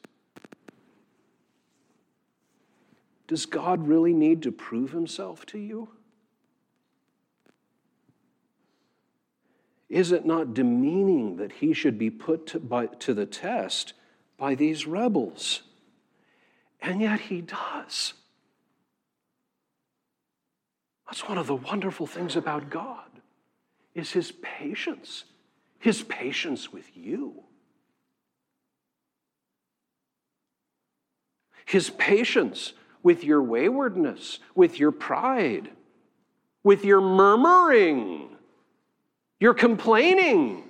Does 3.28 3.46
God 3.46 3.86
really 3.86 4.14
need 4.14 4.42
to 4.42 4.50
prove 4.50 4.90
himself 4.90 5.46
to 5.46 5.58
you? 5.58 5.90
Is 9.88 10.12
it 10.12 10.26
not 10.26 10.54
demeaning 10.54 11.36
that 11.36 11.52
he 11.52 11.72
should 11.72 11.98
be 11.98 12.10
put 12.10 12.46
to, 12.48 12.60
by, 12.60 12.86
to 12.86 13.14
the 13.14 13.26
test 13.26 13.94
by 14.36 14.54
these 14.54 14.86
rebels? 14.86 15.62
And 16.80 17.00
yet 17.00 17.20
he 17.20 17.40
does. 17.40 18.12
That's 21.06 21.26
one 21.26 21.38
of 21.38 21.46
the 21.46 21.56
wonderful 21.56 22.06
things 22.06 22.36
about 22.36 22.68
God 22.68 23.08
is 23.94 24.12
his 24.12 24.30
patience, 24.42 25.24
his 25.78 26.02
patience 26.02 26.70
with 26.70 26.94
you. 26.94 27.44
His 31.64 31.90
patience 31.90 32.74
with 33.02 33.24
your 33.24 33.42
waywardness, 33.42 34.38
with 34.54 34.78
your 34.78 34.92
pride, 34.92 35.70
with 36.62 36.84
your 36.84 37.00
murmuring 37.00 38.37
you're 39.40 39.54
complaining. 39.54 40.64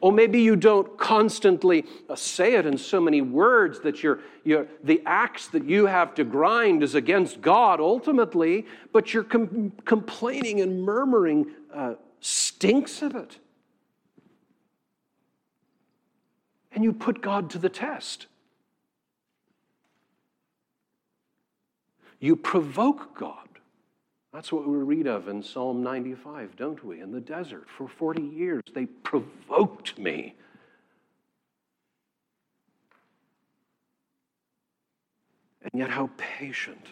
Or 0.00 0.12
maybe 0.12 0.40
you 0.40 0.56
don't 0.56 0.96
constantly 0.98 1.84
uh, 2.08 2.16
say 2.16 2.54
it 2.54 2.64
in 2.64 2.78
so 2.78 3.00
many 3.00 3.20
words 3.20 3.80
that 3.80 4.02
you're, 4.02 4.20
you're, 4.44 4.66
the 4.82 5.02
axe 5.04 5.48
that 5.48 5.64
you 5.64 5.86
have 5.86 6.14
to 6.14 6.24
grind 6.24 6.82
is 6.82 6.94
against 6.94 7.42
God 7.42 7.80
ultimately, 7.80 8.66
but 8.92 9.12
you're 9.12 9.24
com- 9.24 9.72
complaining 9.84 10.60
and 10.62 10.82
murmuring 10.82 11.50
uh, 11.74 11.94
stinks 12.20 13.02
of 13.02 13.14
it. 13.14 13.38
And 16.72 16.82
you 16.82 16.94
put 16.94 17.20
God 17.20 17.50
to 17.50 17.58
the 17.58 17.68
test. 17.68 18.26
You 22.20 22.36
provoke 22.36 23.18
God. 23.18 23.49
That's 24.32 24.52
what 24.52 24.66
we 24.66 24.76
read 24.76 25.06
of 25.06 25.28
in 25.28 25.42
Psalm 25.42 25.82
95, 25.82 26.54
don't 26.56 26.84
we? 26.84 27.00
In 27.00 27.10
the 27.10 27.20
desert 27.20 27.68
for 27.68 27.88
40 27.88 28.22
years, 28.22 28.62
they 28.72 28.86
provoked 28.86 29.98
me. 29.98 30.36
And 35.62 35.72
yet, 35.74 35.90
how 35.90 36.10
patient 36.16 36.86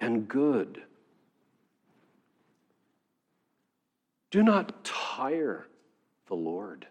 and 0.00 0.28
good. 0.28 0.82
Do 4.30 4.42
not 4.42 4.84
tire 4.84 5.66
the 6.26 6.34
Lord. 6.34 6.86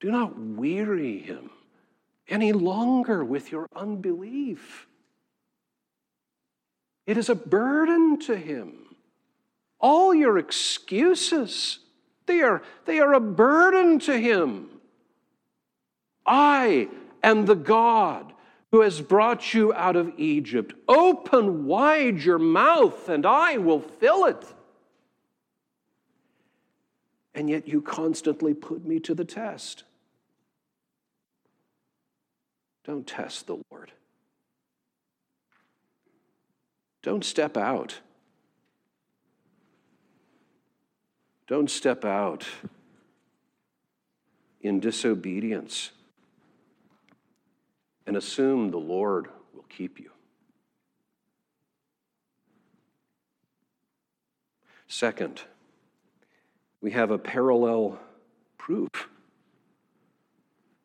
Do 0.00 0.10
not 0.10 0.38
weary 0.38 1.18
him 1.18 1.50
any 2.28 2.52
longer 2.52 3.24
with 3.24 3.50
your 3.50 3.66
unbelief. 3.74 4.86
It 7.10 7.16
is 7.16 7.28
a 7.28 7.34
burden 7.34 8.20
to 8.20 8.36
him. 8.36 8.94
All 9.80 10.14
your 10.14 10.38
excuses, 10.38 11.80
they 12.26 12.40
are, 12.40 12.62
they 12.84 13.00
are 13.00 13.14
a 13.14 13.20
burden 13.20 13.98
to 13.98 14.16
him. 14.16 14.70
I 16.24 16.88
am 17.24 17.46
the 17.46 17.56
God 17.56 18.32
who 18.70 18.82
has 18.82 19.00
brought 19.00 19.52
you 19.52 19.74
out 19.74 19.96
of 19.96 20.12
Egypt. 20.18 20.72
Open 20.86 21.66
wide 21.66 22.20
your 22.20 22.38
mouth, 22.38 23.08
and 23.08 23.26
I 23.26 23.56
will 23.56 23.80
fill 23.80 24.26
it. 24.26 24.46
And 27.34 27.50
yet 27.50 27.66
you 27.66 27.82
constantly 27.82 28.54
put 28.54 28.84
me 28.84 29.00
to 29.00 29.16
the 29.16 29.24
test. 29.24 29.82
Don't 32.84 33.04
test 33.04 33.48
the 33.48 33.58
Lord. 33.72 33.90
Don't 37.02 37.24
step 37.24 37.56
out. 37.56 38.00
Don't 41.46 41.70
step 41.70 42.04
out 42.04 42.46
in 44.60 44.78
disobedience 44.78 45.90
and 48.06 48.16
assume 48.16 48.70
the 48.70 48.78
Lord 48.78 49.28
will 49.54 49.64
keep 49.68 49.98
you. 49.98 50.10
Second, 54.86 55.42
we 56.80 56.90
have 56.90 57.10
a 57.10 57.18
parallel 57.18 57.98
proof, 58.58 59.08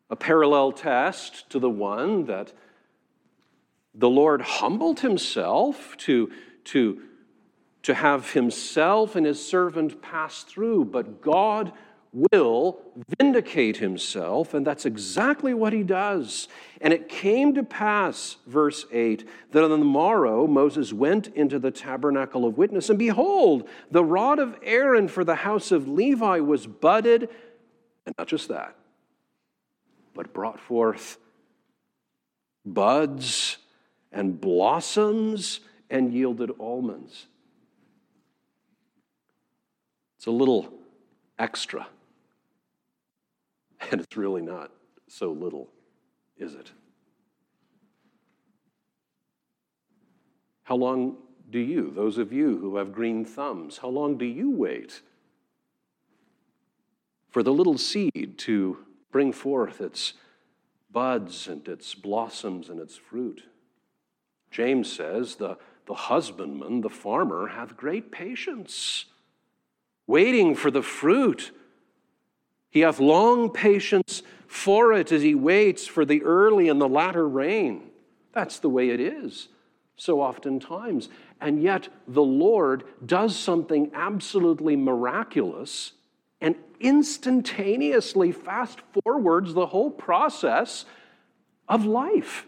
a 0.08 0.16
parallel 0.16 0.72
test 0.72 1.50
to 1.50 1.58
the 1.58 1.70
one 1.70 2.24
that 2.26 2.52
the 3.96 4.10
Lord 4.10 4.42
humbled 4.42 5.00
himself 5.00 5.96
to, 5.98 6.30
to, 6.64 7.02
to 7.82 7.94
have 7.94 8.30
himself 8.32 9.16
and 9.16 9.24
his 9.24 9.44
servant 9.44 10.02
pass 10.02 10.42
through, 10.42 10.86
but 10.86 11.22
God 11.22 11.72
will 12.12 12.80
vindicate 13.18 13.76
himself, 13.76 14.54
and 14.54 14.66
that's 14.66 14.86
exactly 14.86 15.52
what 15.52 15.72
he 15.72 15.82
does. 15.82 16.48
And 16.80 16.92
it 16.92 17.08
came 17.08 17.54
to 17.54 17.62
pass, 17.62 18.36
verse 18.46 18.86
8, 18.90 19.28
that 19.52 19.62
on 19.62 19.70
the 19.70 19.76
morrow 19.78 20.46
Moses 20.46 20.92
went 20.92 21.28
into 21.28 21.58
the 21.58 21.70
tabernacle 21.70 22.46
of 22.46 22.56
witness, 22.56 22.88
and 22.88 22.98
behold, 22.98 23.68
the 23.90 24.04
rod 24.04 24.38
of 24.38 24.56
Aaron 24.62 25.08
for 25.08 25.24
the 25.24 25.34
house 25.34 25.72
of 25.72 25.88
Levi 25.88 26.40
was 26.40 26.66
budded, 26.66 27.28
and 28.06 28.14
not 28.16 28.28
just 28.28 28.48
that, 28.48 28.76
but 30.14 30.32
brought 30.32 30.60
forth 30.60 31.18
buds 32.64 33.58
and 34.12 34.40
blossoms 34.40 35.60
and 35.90 36.12
yielded 36.12 36.50
almonds. 36.58 37.26
It's 40.16 40.26
a 40.26 40.30
little 40.30 40.72
extra. 41.38 41.86
And 43.90 44.00
it's 44.00 44.16
really 44.16 44.42
not 44.42 44.72
so 45.06 45.30
little, 45.30 45.68
is 46.38 46.54
it? 46.54 46.72
How 50.64 50.74
long 50.74 51.18
do 51.50 51.60
you, 51.60 51.92
those 51.94 52.18
of 52.18 52.32
you 52.32 52.58
who 52.58 52.76
have 52.76 52.92
green 52.92 53.24
thumbs, 53.24 53.78
how 53.78 53.88
long 53.88 54.18
do 54.18 54.24
you 54.24 54.50
wait 54.50 55.02
for 57.28 57.44
the 57.44 57.52
little 57.52 57.78
seed 57.78 58.34
to 58.38 58.78
bring 59.12 59.32
forth 59.32 59.80
its 59.80 60.14
buds 60.90 61.46
and 61.46 61.68
its 61.68 61.94
blossoms 61.94 62.68
and 62.68 62.80
its 62.80 62.96
fruit? 62.96 63.44
James 64.50 64.90
says, 64.90 65.36
the, 65.36 65.58
the 65.86 65.94
husbandman, 65.94 66.80
the 66.80 66.88
farmer, 66.88 67.48
hath 67.48 67.76
great 67.76 68.10
patience, 68.10 69.06
waiting 70.06 70.54
for 70.54 70.70
the 70.70 70.82
fruit. 70.82 71.52
He 72.70 72.80
hath 72.80 73.00
long 73.00 73.50
patience 73.50 74.22
for 74.46 74.92
it 74.92 75.12
as 75.12 75.22
he 75.22 75.34
waits 75.34 75.86
for 75.86 76.04
the 76.04 76.22
early 76.22 76.68
and 76.68 76.80
the 76.80 76.88
latter 76.88 77.28
rain. 77.28 77.90
That's 78.32 78.58
the 78.58 78.68
way 78.68 78.90
it 78.90 79.00
is 79.00 79.48
so 79.96 80.20
oftentimes. 80.20 81.08
And 81.40 81.62
yet, 81.62 81.88
the 82.06 82.22
Lord 82.22 82.84
does 83.04 83.36
something 83.36 83.90
absolutely 83.94 84.76
miraculous 84.76 85.92
and 86.40 86.54
instantaneously 86.80 88.32
fast 88.32 88.80
forwards 88.92 89.54
the 89.54 89.66
whole 89.66 89.90
process 89.90 90.84
of 91.68 91.84
life. 91.84 92.46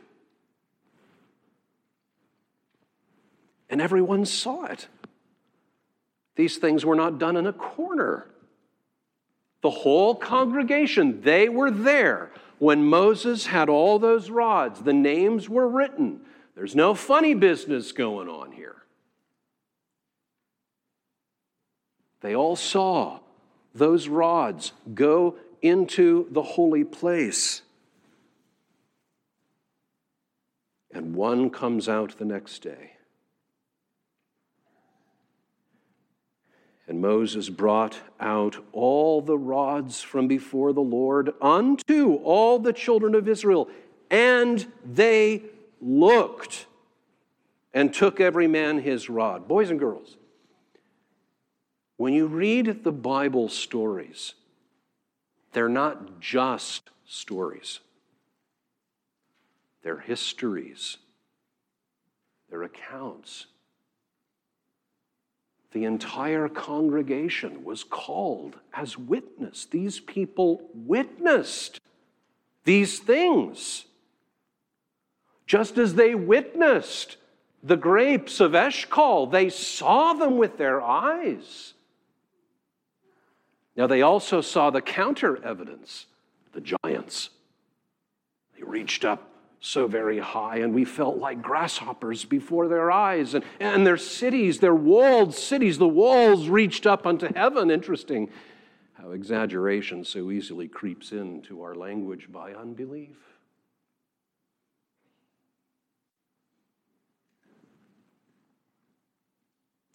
And 3.70 3.80
everyone 3.80 4.24
saw 4.24 4.64
it. 4.64 4.88
These 6.36 6.58
things 6.58 6.84
were 6.84 6.94
not 6.94 7.18
done 7.18 7.36
in 7.36 7.46
a 7.46 7.52
corner. 7.52 8.26
The 9.62 9.70
whole 9.70 10.14
congregation, 10.14 11.20
they 11.22 11.48
were 11.48 11.70
there 11.70 12.30
when 12.58 12.84
Moses 12.84 13.46
had 13.46 13.68
all 13.68 13.98
those 13.98 14.30
rods. 14.30 14.80
The 14.80 14.92
names 14.92 15.48
were 15.48 15.68
written. 15.68 16.20
There's 16.54 16.76
no 16.76 16.94
funny 16.94 17.34
business 17.34 17.92
going 17.92 18.28
on 18.28 18.52
here. 18.52 18.76
They 22.20 22.34
all 22.34 22.56
saw 22.56 23.20
those 23.74 24.08
rods 24.08 24.72
go 24.94 25.36
into 25.62 26.26
the 26.30 26.42
holy 26.42 26.84
place. 26.84 27.62
And 30.92 31.14
one 31.14 31.50
comes 31.50 31.88
out 31.88 32.18
the 32.18 32.24
next 32.24 32.60
day. 32.60 32.92
And 36.88 37.02
Moses 37.02 37.50
brought 37.50 37.98
out 38.18 38.64
all 38.72 39.20
the 39.20 39.36
rods 39.36 40.00
from 40.00 40.26
before 40.26 40.72
the 40.72 40.80
Lord 40.80 41.34
unto 41.40 42.14
all 42.14 42.58
the 42.58 42.72
children 42.72 43.14
of 43.14 43.28
Israel, 43.28 43.68
and 44.10 44.66
they 44.86 45.42
looked 45.82 46.64
and 47.74 47.92
took 47.92 48.20
every 48.20 48.46
man 48.46 48.78
his 48.78 49.10
rod. 49.10 49.46
Boys 49.46 49.68
and 49.70 49.78
girls, 49.78 50.16
when 51.98 52.14
you 52.14 52.26
read 52.26 52.84
the 52.84 52.92
Bible 52.92 53.50
stories, 53.50 54.32
they're 55.52 55.68
not 55.68 56.20
just 56.20 56.88
stories, 57.04 57.80
they're 59.82 60.00
histories, 60.00 60.96
they're 62.48 62.62
accounts 62.62 63.44
the 65.72 65.84
entire 65.84 66.48
congregation 66.48 67.62
was 67.64 67.84
called 67.84 68.56
as 68.72 68.96
witness. 68.96 69.66
These 69.66 70.00
people 70.00 70.62
witnessed 70.74 71.80
these 72.64 72.98
things. 72.98 73.84
Just 75.46 75.78
as 75.78 75.94
they 75.94 76.14
witnessed 76.14 77.16
the 77.62 77.76
grapes 77.76 78.40
of 78.40 78.54
Eshcol, 78.54 79.26
they 79.26 79.48
saw 79.48 80.12
them 80.12 80.38
with 80.38 80.58
their 80.58 80.82
eyes. 80.82 81.74
Now, 83.76 83.86
they 83.86 84.02
also 84.02 84.40
saw 84.40 84.70
the 84.70 84.80
counter 84.80 85.42
evidence 85.44 86.06
the 86.52 86.60
giants. 86.60 87.30
They 88.56 88.64
reached 88.64 89.04
up 89.04 89.30
so 89.60 89.86
very 89.86 90.18
high, 90.18 90.58
and 90.58 90.74
we 90.74 90.84
felt 90.84 91.18
like 91.18 91.42
grasshoppers 91.42 92.24
before 92.24 92.68
their 92.68 92.90
eyes. 92.90 93.34
And, 93.34 93.44
and 93.58 93.86
their 93.86 93.96
cities, 93.96 94.60
their 94.60 94.74
walled 94.74 95.34
cities, 95.34 95.78
the 95.78 95.88
walls 95.88 96.48
reached 96.48 96.86
up 96.86 97.06
unto 97.06 97.32
heaven. 97.34 97.70
Interesting 97.70 98.30
how 98.94 99.10
exaggeration 99.10 100.04
so 100.04 100.30
easily 100.30 100.68
creeps 100.68 101.12
into 101.12 101.62
our 101.62 101.74
language 101.74 102.30
by 102.30 102.52
unbelief. 102.52 103.16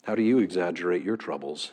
How 0.04 0.16
do 0.16 0.22
you 0.22 0.40
exaggerate 0.40 1.04
your 1.04 1.16
troubles? 1.16 1.72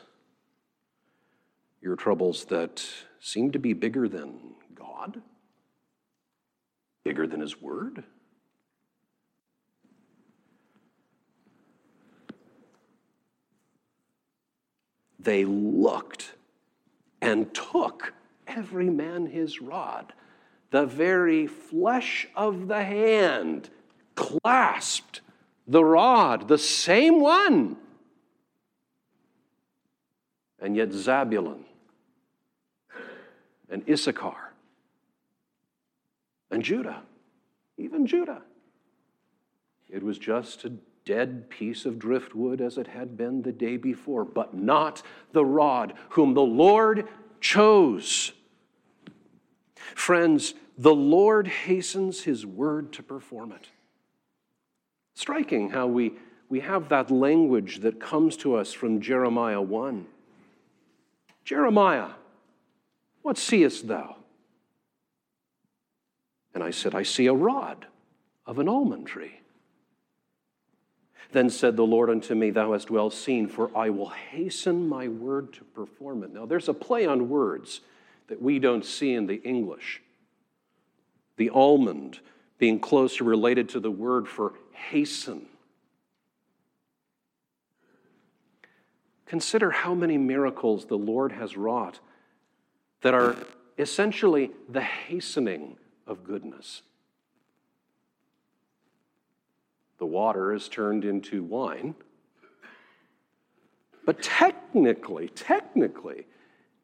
Your 1.82 1.96
troubles 1.96 2.44
that 2.46 2.84
seem 3.18 3.50
to 3.52 3.58
be 3.58 3.72
bigger 3.72 4.08
than 4.08 4.54
God? 4.74 5.22
Bigger 7.10 7.26
than 7.26 7.40
his 7.40 7.60
word? 7.60 8.04
They 15.18 15.44
looked 15.44 16.34
and 17.20 17.52
took 17.52 18.14
every 18.46 18.88
man 18.90 19.26
his 19.26 19.60
rod. 19.60 20.12
The 20.70 20.86
very 20.86 21.48
flesh 21.48 22.28
of 22.36 22.68
the 22.68 22.84
hand 22.84 23.70
clasped 24.14 25.20
the 25.66 25.84
rod, 25.84 26.46
the 26.46 26.58
same 26.58 27.20
one. 27.20 27.76
And 30.60 30.76
yet, 30.76 30.90
Zabulon 30.90 31.64
and 33.68 33.82
Issachar 33.90 34.49
and 36.50 36.62
Judah, 36.62 37.02
even 37.76 38.06
Judah. 38.06 38.42
It 39.88 40.02
was 40.02 40.18
just 40.18 40.64
a 40.64 40.72
dead 41.04 41.48
piece 41.50 41.86
of 41.86 41.98
driftwood 41.98 42.60
as 42.60 42.78
it 42.78 42.86
had 42.86 43.16
been 43.16 43.42
the 43.42 43.52
day 43.52 43.76
before, 43.76 44.24
but 44.24 44.54
not 44.54 45.02
the 45.32 45.44
rod 45.44 45.94
whom 46.10 46.34
the 46.34 46.40
Lord 46.40 47.08
chose. 47.40 48.32
Friends, 49.94 50.54
the 50.78 50.94
Lord 50.94 51.48
hastens 51.48 52.22
his 52.22 52.46
word 52.46 52.92
to 52.94 53.02
perform 53.02 53.52
it. 53.52 53.68
Striking 55.14 55.70
how 55.70 55.86
we, 55.86 56.12
we 56.48 56.60
have 56.60 56.88
that 56.88 57.10
language 57.10 57.80
that 57.80 58.00
comes 58.00 58.36
to 58.38 58.54
us 58.54 58.72
from 58.72 59.00
Jeremiah 59.00 59.60
1. 59.60 60.06
Jeremiah, 61.44 62.10
what 63.22 63.36
seest 63.36 63.88
thou? 63.88 64.16
And 66.54 66.62
I 66.64 66.70
said, 66.70 66.94
I 66.94 67.02
see 67.02 67.26
a 67.26 67.34
rod 67.34 67.86
of 68.46 68.58
an 68.58 68.68
almond 68.68 69.06
tree. 69.06 69.40
Then 71.32 71.48
said 71.48 71.76
the 71.76 71.86
Lord 71.86 72.10
unto 72.10 72.34
me, 72.34 72.50
Thou 72.50 72.72
hast 72.72 72.90
well 72.90 73.10
seen, 73.10 73.46
for 73.46 73.70
I 73.76 73.90
will 73.90 74.08
hasten 74.08 74.88
my 74.88 75.06
word 75.06 75.52
to 75.54 75.64
perform 75.64 76.24
it. 76.24 76.32
Now, 76.32 76.44
there's 76.44 76.68
a 76.68 76.74
play 76.74 77.06
on 77.06 77.28
words 77.28 77.80
that 78.26 78.42
we 78.42 78.58
don't 78.58 78.84
see 78.84 79.14
in 79.14 79.26
the 79.26 79.40
English. 79.42 80.02
The 81.36 81.50
almond 81.50 82.20
being 82.58 82.80
closely 82.80 83.26
related 83.26 83.68
to 83.70 83.80
the 83.80 83.90
word 83.90 84.28
for 84.28 84.54
hasten. 84.72 85.46
Consider 89.26 89.70
how 89.70 89.94
many 89.94 90.18
miracles 90.18 90.86
the 90.86 90.98
Lord 90.98 91.30
has 91.30 91.56
wrought 91.56 92.00
that 93.02 93.14
are 93.14 93.36
essentially 93.78 94.50
the 94.68 94.80
hastening 94.80 95.76
of 96.10 96.24
goodness. 96.24 96.82
The 99.98 100.06
water 100.06 100.52
is 100.52 100.68
turned 100.68 101.04
into 101.04 101.44
wine, 101.44 101.94
but 104.04 104.20
technically, 104.20 105.28
technically, 105.28 106.26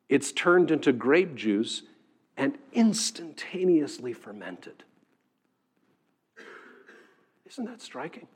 it's 0.09 0.31
turned 0.31 0.71
into 0.71 0.93
grape 0.93 1.35
juice 1.35 1.83
and 2.37 2.57
instantaneously 2.73 4.13
fermented. 4.13 4.85
Isn't 7.47 7.65
that 7.65 7.83
striking? 7.83 8.29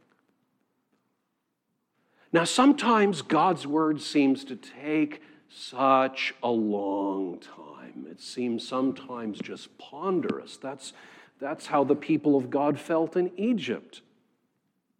Now, 2.33 2.45
sometimes 2.45 3.23
God's 3.23 3.67
word 3.67 4.01
seems 4.01 4.45
to 4.45 4.57
take 4.57 5.23
such 5.49 6.35
a 6.43 6.51
long 6.51 7.39
time. 7.39 7.70
It 8.09 8.21
seems 8.21 8.67
sometimes 8.67 9.39
just 9.39 9.77
ponderous. 9.79 10.57
That's, 10.57 10.93
that's 11.41 11.67
how 11.67 11.85
the 11.85 11.97
people 11.97 12.37
of 12.37 12.51
God 12.51 12.79
felt 12.79 13.17
in 13.17 13.33
Egypt. 13.37 14.03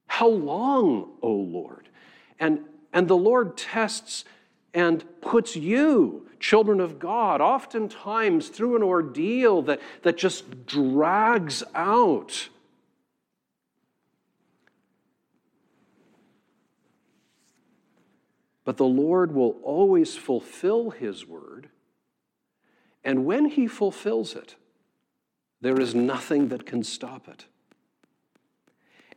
How 0.07 0.29
long, 0.29 1.13
O 1.23 1.31
Lord? 1.31 1.89
And, 2.39 2.61
and 2.93 3.07
the 3.07 3.17
Lord 3.17 3.57
tests 3.57 4.25
and 4.75 5.05
puts 5.21 5.57
you, 5.57 6.29
children 6.39 6.81
of 6.81 6.99
God, 6.99 7.41
oftentimes 7.41 8.49
through 8.49 8.77
an 8.77 8.83
ordeal 8.83 9.63
that, 9.63 9.81
that 10.03 10.17
just 10.17 10.67
drags 10.67 11.63
out. 11.75 12.49
But 18.65 18.77
the 18.77 18.85
Lord 18.85 19.33
will 19.33 19.57
always 19.63 20.17
fulfill 20.17 20.91
His 20.91 21.27
word 21.27 21.69
and 23.05 23.25
when 23.25 23.47
he 23.47 23.67
fulfills 23.67 24.35
it, 24.35 24.57
there 25.61 25.81
is 25.81 25.95
nothing 25.95 26.49
that 26.49 26.67
can 26.67 26.83
stop 26.83 27.29
it. 27.29 27.47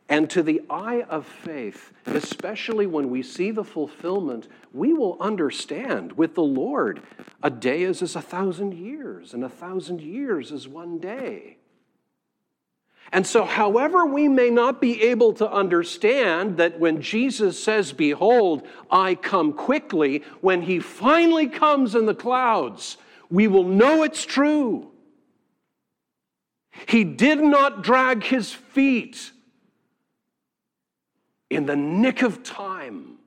And 0.08 0.28
to 0.30 0.42
the 0.42 0.60
eye 0.68 1.02
of 1.08 1.26
faith, 1.26 1.92
especially 2.06 2.86
when 2.86 3.08
we 3.08 3.22
see 3.22 3.50
the 3.50 3.64
fulfillment, 3.64 4.48
we 4.72 4.92
will 4.92 5.16
understand 5.18 6.12
with 6.12 6.34
the 6.34 6.42
Lord 6.42 7.00
a 7.42 7.48
day 7.48 7.82
is 7.82 8.02
as 8.02 8.14
a 8.14 8.20
thousand 8.20 8.74
years, 8.74 9.32
and 9.32 9.42
a 9.42 9.48
thousand 9.48 10.02
years 10.02 10.52
is 10.52 10.68
one 10.68 10.98
day. 10.98 11.56
And 13.12 13.26
so, 13.26 13.44
however, 13.44 14.04
we 14.04 14.28
may 14.28 14.50
not 14.50 14.80
be 14.80 15.02
able 15.04 15.32
to 15.34 15.50
understand 15.50 16.56
that 16.58 16.78
when 16.78 17.00
Jesus 17.00 17.62
says, 17.62 17.92
Behold, 17.92 18.66
I 18.90 19.14
come 19.14 19.52
quickly, 19.52 20.22
when 20.40 20.62
he 20.62 20.80
finally 20.80 21.46
comes 21.46 21.94
in 21.94 22.06
the 22.06 22.14
clouds, 22.14 22.96
we 23.30 23.48
will 23.48 23.64
know 23.64 24.02
it's 24.02 24.24
true. 24.24 24.90
He 26.88 27.04
did 27.04 27.40
not 27.40 27.82
drag 27.82 28.24
his 28.24 28.52
feet 28.52 29.32
in 31.50 31.66
the 31.66 31.76
nick 31.76 32.22
of 32.22 32.42
time. 32.42 33.18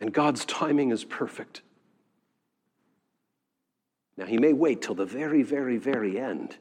And 0.00 0.12
God's 0.12 0.44
timing 0.44 0.90
is 0.90 1.04
perfect. 1.04 1.62
Now, 4.16 4.26
He 4.26 4.38
may 4.38 4.52
wait 4.52 4.82
till 4.82 4.94
the 4.94 5.06
very, 5.06 5.42
very, 5.42 5.76
very 5.76 6.18
end, 6.18 6.56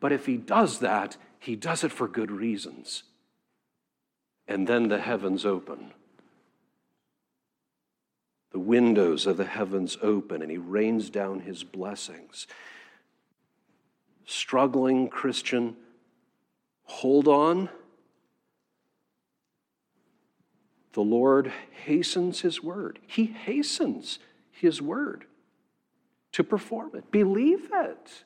but 0.00 0.12
if 0.12 0.26
He 0.26 0.36
does 0.36 0.80
that, 0.80 1.16
He 1.38 1.56
does 1.56 1.84
it 1.84 1.92
for 1.92 2.08
good 2.08 2.30
reasons. 2.30 3.04
And 4.46 4.66
then 4.66 4.88
the 4.88 4.98
heavens 4.98 5.46
open. 5.46 5.92
The 8.50 8.58
windows 8.58 9.26
of 9.26 9.36
the 9.36 9.44
heavens 9.44 9.98
open, 10.02 10.42
and 10.42 10.50
He 10.50 10.58
rains 10.58 11.10
down 11.10 11.40
His 11.40 11.64
blessings. 11.64 12.46
Struggling 14.24 15.08
Christian, 15.08 15.76
hold 16.84 17.28
on. 17.28 17.68
The 20.92 21.02
Lord 21.02 21.52
hastens 21.84 22.40
His 22.40 22.62
word. 22.62 22.98
He 23.06 23.26
hastens 23.26 24.18
His 24.50 24.80
word 24.80 25.26
to 26.32 26.44
perform 26.44 26.92
it. 26.94 27.10
Believe 27.10 27.68
it. 27.72 28.24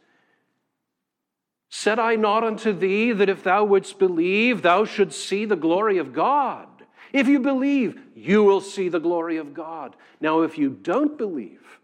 Said 1.69 1.99
I 1.99 2.17
not 2.17 2.45
unto 2.45 2.73
thee 2.73 3.13
that 3.13 3.29
if 3.29 3.43
thou 3.43 3.65
wouldst 3.65 3.99
believe, 3.99 4.63
thou 4.63 4.85
shouldst 4.85 5.27
see 5.27 5.47
the 5.47 5.57
glory 5.57 5.99
of 5.99 6.13
God? 6.13 6.69
If 7.13 7.29
you 7.29 7.41
believe, 7.41 8.01
you 8.15 8.43
will 8.43 8.61
see 8.61 8.89
the 8.89 9.01
glory 9.01 9.37
of 9.37 9.55
God. 9.55 9.97
Now, 10.21 10.43
if 10.43 10.57
you 10.57 10.71
don't 10.71 11.19
believe, 11.19 11.81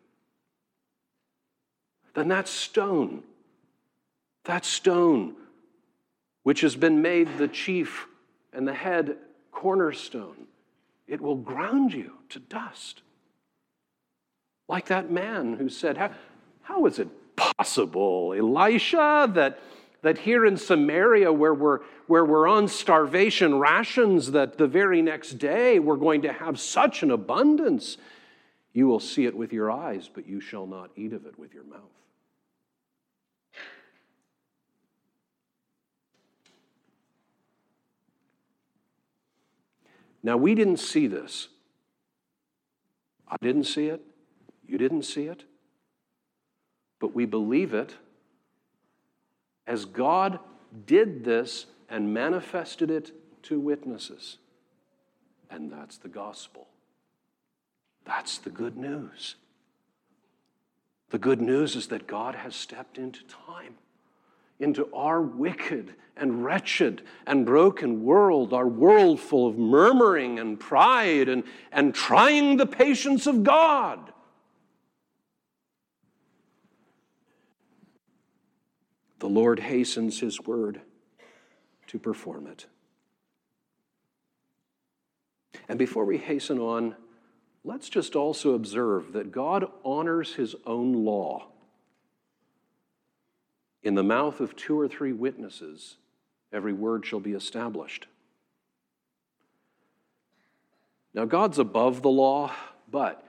then 2.15 2.29
that 2.29 2.49
stone, 2.49 3.23
that 4.45 4.65
stone 4.65 5.35
which 6.43 6.63
has 6.63 6.77
been 6.77 7.03
made 7.03 7.37
the 7.37 7.49
chief 7.49 8.07
and 8.53 8.67
the 8.67 8.75
head 8.75 9.19
cornerstone, 9.53 10.47
it 11.07 11.21
will 11.21 11.37
ground 11.37 11.93
you 11.93 12.13
to 12.31 12.39
dust. 12.39 13.03
Like 14.69 14.87
that 14.87 15.11
man 15.11 15.55
who 15.55 15.69
said, 15.69 15.97
How, 15.97 16.11
how 16.63 16.87
is 16.87 16.99
it 16.99 17.09
possible, 17.37 18.35
Elisha, 18.37 19.31
that, 19.35 19.61
that 20.03 20.19
here 20.19 20.47
in 20.47 20.57
Samaria, 20.57 21.33
where 21.33 21.55
we're, 21.55 21.81
where 22.07 22.25
we're 22.25 22.47
on 22.47 22.69
starvation 22.69 23.59
rations, 23.59 24.31
that 24.31 24.59
the 24.59 24.67
very 24.67 25.03
next 25.03 25.35
day 25.35 25.79
we're 25.79 25.97
going 25.97 26.23
to 26.23 26.33
have 26.33 26.61
such 26.61 27.03
an 27.03 27.11
abundance? 27.11 27.97
You 28.73 28.87
will 28.87 29.01
see 29.01 29.25
it 29.27 29.37
with 29.37 29.53
your 29.53 29.71
eyes, 29.71 30.09
but 30.13 30.27
you 30.27 30.41
shall 30.41 30.67
not 30.67 30.91
eat 30.97 31.13
of 31.13 31.27
it 31.27 31.39
with 31.39 31.53
your 31.53 31.65
mouth. 31.65 31.81
Now, 40.23 40.37
we 40.37 40.55
didn't 40.55 40.79
see 40.79 41.07
this. 41.07 41.49
I 43.27 43.37
didn't 43.41 43.65
see 43.65 43.87
it. 43.87 44.03
You 44.67 44.79
didn't 44.79 45.05
see 45.05 45.25
it, 45.25 45.45
but 47.01 47.15
we 47.15 47.25
believe 47.25 47.73
it 47.73 47.95
as 49.69 49.85
God 49.85 50.41
did 50.87 51.25
this 51.25 51.67
and 51.89 52.13
manifested 52.13 52.91
it 52.91 53.13
to 53.45 53.61
witnesses. 53.61 54.39
And 55.51 55.71
that's 55.71 55.99
the 55.99 56.09
gospel. 56.09 56.67
That's 58.05 58.39
the 58.39 58.51
good 58.51 58.77
news. 58.77 59.37
The 61.11 61.19
good 61.19 61.41
news 61.41 61.77
is 61.77 61.89
that 61.89 62.07
God 62.07 62.35
has 62.35 62.57
stepped 62.57 62.99
into 62.99 63.21
time, 63.25 63.75
into 64.59 64.89
our 64.95 65.21
wicked 65.21 65.95
and 66.17 66.45
wretched 66.45 67.03
and 67.27 67.47
broken 67.47 68.03
world, 68.05 68.53
our 68.53 68.67
world 68.67 69.21
full 69.21 69.47
of 69.47 69.59
murmuring 69.59 70.39
and 70.39 70.59
pride 70.59 71.29
and, 71.29 71.45
and 71.73 71.95
trying 71.95 72.57
the 72.57 72.67
patience 72.67 73.27
of 73.27 73.45
God. 73.45 74.13
The 79.29 79.35
Lord 79.35 79.61
hastens 79.61 80.21
his 80.21 80.41
word 80.41 80.81
to 81.89 81.99
perform 81.99 82.47
it. 82.47 82.65
And 85.69 85.79
before 85.79 86.07
we 86.07 86.17
hasten 86.17 86.59
on, 86.59 86.97
let's 87.63 87.91
just 87.91 88.17
also 88.17 88.55
observe 88.55 89.13
that 89.13 89.31
God 89.31 89.71
honors 89.85 90.37
his 90.37 90.57
own 90.65 91.05
law. 91.05 91.49
In 93.83 93.95
the 93.95 94.03
mouth 94.03 94.41
of 94.41 94.57
two 94.57 94.81
or 94.81 94.89
three 94.89 95.13
witnesses, 95.13 95.99
every 96.51 96.73
word 96.73 97.05
shall 97.05 97.21
be 97.21 97.33
established. 97.33 98.07
Now, 101.13 101.27
God's 101.27 101.59
above 101.59 102.01
the 102.01 102.09
law, 102.09 102.51
but 102.91 103.23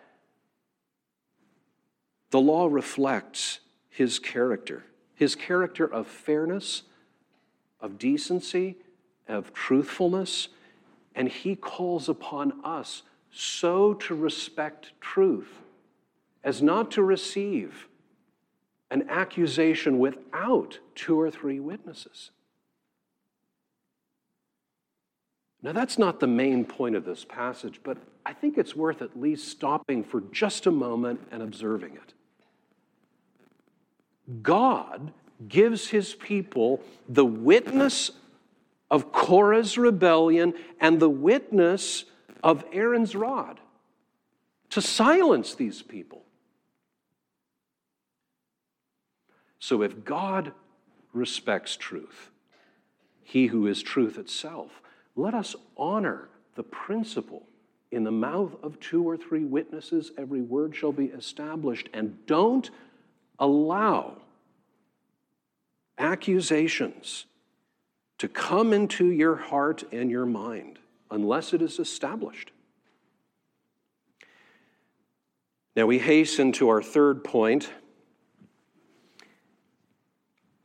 the 2.29 2.39
law 2.39 2.67
reflects 2.67 3.59
his 3.89 4.17
character 4.17 4.85
his 5.19 5.35
character 5.35 5.83
of 5.83 6.07
fairness, 6.07 6.83
of 7.81 7.97
decency, 7.97 8.77
of 9.27 9.53
truthfulness, 9.53 10.47
and 11.13 11.27
he 11.27 11.57
calls 11.57 12.07
upon 12.07 12.53
us 12.63 13.03
so 13.29 13.93
to 13.93 14.15
respect 14.15 14.93
truth 15.01 15.59
as 16.41 16.61
not 16.61 16.89
to 16.91 17.03
receive 17.03 17.89
an 18.89 19.09
accusation 19.09 19.99
without 19.99 20.79
two 20.95 21.19
or 21.19 21.29
three 21.29 21.59
witnesses. 21.59 22.31
Now, 25.61 25.73
that's 25.73 25.97
not 25.97 26.21
the 26.21 26.27
main 26.27 26.63
point 26.63 26.95
of 26.95 27.03
this 27.03 27.25
passage, 27.25 27.81
but 27.83 27.97
I 28.25 28.31
think 28.31 28.57
it's 28.57 28.73
worth 28.73 29.01
at 29.01 29.19
least 29.19 29.49
stopping 29.49 30.05
for 30.05 30.21
just 30.31 30.65
a 30.65 30.71
moment 30.71 31.19
and 31.29 31.43
observing 31.43 31.95
it. 31.95 32.13
God 34.41 35.11
gives 35.47 35.87
his 35.87 36.13
people 36.13 36.81
the 37.07 37.25
witness 37.25 38.11
of 38.91 39.11
Korah's 39.11 39.77
rebellion 39.77 40.53
and 40.79 40.99
the 40.99 41.09
witness 41.09 42.05
of 42.43 42.63
Aaron's 42.71 43.15
rod 43.15 43.59
to 44.71 44.81
silence 44.81 45.55
these 45.55 45.81
people. 45.81 46.23
So 49.59 49.81
if 49.81 50.05
God 50.05 50.53
respects 51.13 51.75
truth, 51.75 52.29
he 53.23 53.47
who 53.47 53.67
is 53.67 53.83
truth 53.83 54.17
itself, 54.17 54.81
let 55.15 55.33
us 55.33 55.55
honor 55.77 56.29
the 56.55 56.63
principle 56.63 57.43
in 57.91 58.03
the 58.03 58.11
mouth 58.11 58.55
of 58.61 58.79
two 58.79 59.07
or 59.07 59.17
three 59.17 59.45
witnesses, 59.45 60.11
every 60.17 60.41
word 60.41 60.75
shall 60.75 60.91
be 60.91 61.05
established, 61.05 61.89
and 61.93 62.25
don't 62.25 62.69
allow 63.39 64.17
accusations 65.97 67.25
to 68.17 68.27
come 68.27 68.73
into 68.73 69.11
your 69.11 69.35
heart 69.35 69.83
and 69.91 70.11
your 70.11 70.25
mind 70.25 70.79
unless 71.09 71.53
it 71.53 71.61
is 71.61 71.79
established. 71.79 72.51
Now 75.75 75.85
we 75.85 75.99
hasten 75.99 76.51
to 76.53 76.69
our 76.69 76.81
third 76.81 77.23
point. 77.23 77.71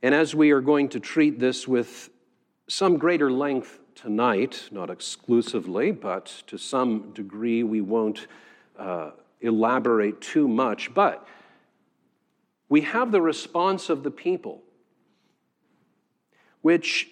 And 0.03 0.13
as 0.13 0.35
we 0.35 0.51
are 0.51 0.61
going 0.61 0.89
to 0.89 0.99
treat 0.99 1.39
this 1.39 1.67
with 1.67 2.09
some 2.67 2.97
greater 2.97 3.31
length 3.31 3.79
tonight, 3.95 4.67
not 4.71 4.89
exclusively, 4.89 5.91
but 5.91 6.25
to 6.47 6.57
some 6.57 7.11
degree, 7.13 7.63
we 7.63 7.81
won't 7.81 8.27
uh, 8.77 9.11
elaborate 9.41 10.19
too 10.19 10.47
much. 10.47 10.93
But 10.93 11.25
we 12.69 12.81
have 12.81 13.11
the 13.11 13.21
response 13.21 13.89
of 13.89 14.03
the 14.03 14.11
people, 14.11 14.63
which 16.61 17.09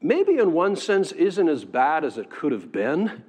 maybe 0.00 0.38
in 0.38 0.52
one 0.52 0.76
sense 0.76 1.12
isn't 1.12 1.48
as 1.48 1.64
bad 1.64 2.04
as 2.04 2.18
it 2.18 2.30
could 2.30 2.52
have 2.52 2.70
been. 2.70 3.24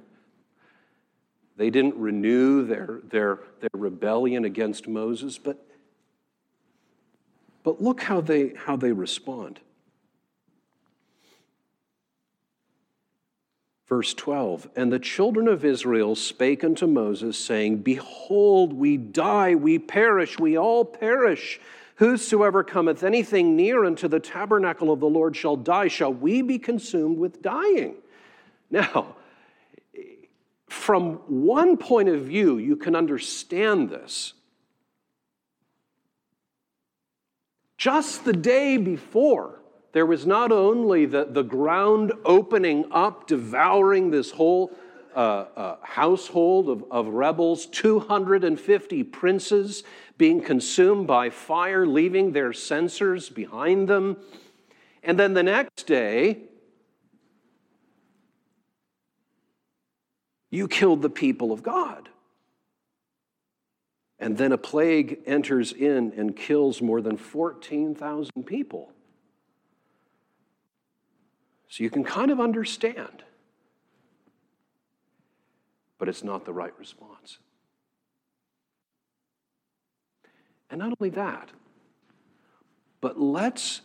They 1.56 1.70
didn't 1.70 1.96
renew 1.96 2.64
their, 2.66 3.00
their, 3.08 3.38
their 3.60 3.70
rebellion 3.72 4.44
against 4.44 4.86
Moses, 4.86 5.38
but, 5.38 5.64
but 7.64 7.82
look 7.82 8.02
how 8.02 8.20
they, 8.20 8.52
how 8.54 8.76
they 8.76 8.92
respond. 8.92 9.60
Verse 13.88 14.12
12 14.14 14.68
And 14.76 14.92
the 14.92 14.98
children 14.98 15.48
of 15.48 15.64
Israel 15.64 16.14
spake 16.14 16.62
unto 16.62 16.86
Moses, 16.86 17.38
saying, 17.38 17.78
Behold, 17.78 18.72
we 18.72 18.96
die, 18.96 19.54
we 19.54 19.78
perish, 19.78 20.38
we 20.38 20.58
all 20.58 20.84
perish. 20.84 21.60
Whosoever 21.96 22.62
cometh 22.62 23.02
anything 23.02 23.56
near 23.56 23.84
unto 23.84 24.06
the 24.06 24.20
tabernacle 24.20 24.92
of 24.92 25.00
the 25.00 25.08
Lord 25.08 25.34
shall 25.34 25.56
die. 25.56 25.88
Shall 25.88 26.12
we 26.12 26.42
be 26.42 26.58
consumed 26.58 27.18
with 27.18 27.42
dying? 27.42 27.96
Now, 28.70 29.16
from 30.68 31.14
one 31.26 31.76
point 31.76 32.08
of 32.08 32.20
view, 32.20 32.58
you 32.58 32.76
can 32.76 32.94
understand 32.94 33.90
this. 33.90 34.34
Just 37.78 38.24
the 38.24 38.32
day 38.32 38.76
before, 38.76 39.57
there 39.92 40.06
was 40.06 40.26
not 40.26 40.52
only 40.52 41.06
the, 41.06 41.26
the 41.30 41.42
ground 41.42 42.12
opening 42.24 42.86
up, 42.90 43.26
devouring 43.26 44.10
this 44.10 44.30
whole 44.30 44.70
uh, 45.14 45.46
uh, 45.56 45.76
household 45.82 46.68
of, 46.68 46.84
of 46.90 47.08
rebels, 47.08 47.66
250 47.66 49.02
princes 49.04 49.82
being 50.18 50.40
consumed 50.40 51.06
by 51.06 51.30
fire, 51.30 51.86
leaving 51.86 52.32
their 52.32 52.52
censers 52.52 53.28
behind 53.28 53.88
them. 53.88 54.16
And 55.02 55.18
then 55.18 55.34
the 55.34 55.42
next 55.42 55.86
day, 55.86 56.42
you 60.50 60.68
killed 60.68 61.02
the 61.02 61.10
people 61.10 61.52
of 61.52 61.62
God. 61.62 62.08
And 64.18 64.36
then 64.36 64.52
a 64.52 64.58
plague 64.58 65.20
enters 65.26 65.72
in 65.72 66.12
and 66.16 66.36
kills 66.36 66.82
more 66.82 67.00
than 67.00 67.16
14,000 67.16 68.44
people. 68.44 68.92
So 71.68 71.84
you 71.84 71.90
can 71.90 72.04
kind 72.04 72.30
of 72.30 72.40
understand. 72.40 73.22
But 75.98 76.08
it's 76.08 76.24
not 76.24 76.44
the 76.44 76.52
right 76.52 76.76
response. 76.78 77.38
And 80.70 80.78
not 80.80 80.94
only 81.00 81.10
that, 81.10 81.50
but 83.00 83.20
let's 83.20 83.82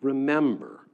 remember 0.00 0.86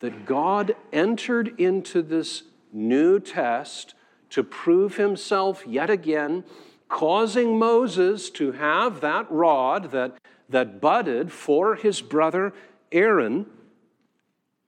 that 0.00 0.26
God 0.26 0.76
entered 0.92 1.58
into 1.58 2.02
this 2.02 2.42
new 2.72 3.18
test 3.20 3.94
to 4.30 4.42
prove 4.42 4.96
himself 4.96 5.64
yet 5.66 5.90
again, 5.90 6.44
causing 6.88 7.58
Moses 7.58 8.30
to 8.30 8.52
have 8.52 9.00
that 9.00 9.30
rod 9.30 9.90
that, 9.92 10.16
that 10.48 10.80
budded 10.80 11.32
for 11.32 11.76
his 11.76 12.00
brother 12.00 12.52
Aaron 12.92 13.46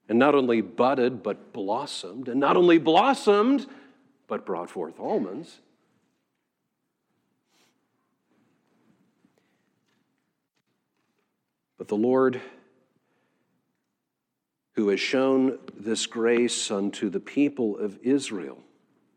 and 0.09 0.19
not 0.19 0.35
only 0.35 0.61
budded, 0.61 1.23
but 1.23 1.53
blossomed, 1.53 2.29
and 2.29 2.39
not 2.39 2.57
only 2.57 2.79
blossomed, 2.79 3.67
but 4.27 4.47
brought 4.47 4.71
forth 4.71 4.99
almonds. 5.01 5.61
But 11.79 11.89
the 11.89 11.97
Lord, 11.97 12.41
who 14.73 14.89
has 14.89 15.01
shown 15.01 15.59
this 15.79 16.07
grace 16.07 16.71
unto 16.71 17.11
the 17.11 17.21
people 17.21 17.77
of 17.79 17.99
Israel, 18.03 18.59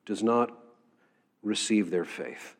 does 0.05 0.23
not 0.23 0.51
receive 1.41 1.89
their 1.89 2.05
faith. 2.05 2.55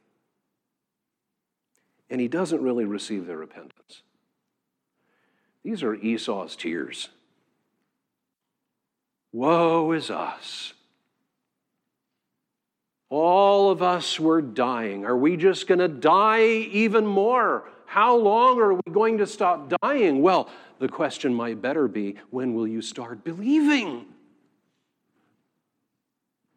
And 2.09 2.21
he 2.21 2.27
doesn't 2.27 2.61
really 2.61 2.85
receive 2.85 3.27
their 3.27 3.37
repentance. 3.37 4.01
These 5.63 5.83
are 5.83 5.95
Esau's 5.95 6.55
tears. 6.55 7.09
Woe 9.31 9.91
is 9.91 10.09
us. 10.09 10.73
All 13.09 13.71
of 13.71 13.81
us 13.81 14.19
were 14.19 14.41
dying. 14.41 15.05
Are 15.05 15.17
we 15.17 15.35
just 15.35 15.67
going 15.67 15.79
to 15.79 15.87
die 15.87 16.45
even 16.45 17.05
more? 17.05 17.69
How 17.85 18.15
long 18.15 18.59
are 18.59 18.75
we 18.75 18.81
going 18.91 19.17
to 19.17 19.25
stop 19.25 19.73
dying? 19.81 20.21
Well, 20.21 20.49
the 20.77 20.87
question 20.87 21.33
might 21.33 21.61
better 21.61 21.87
be 21.87 22.15
when 22.29 22.53
will 22.53 22.67
you 22.67 22.81
start 22.81 23.23
believing? 23.23 24.05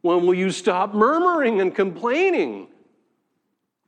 When 0.03 0.27
will 0.27 0.35
you 0.35 0.51
stop 0.51 0.95
murmuring 0.95 1.61
and 1.61 1.75
complaining? 1.75 2.69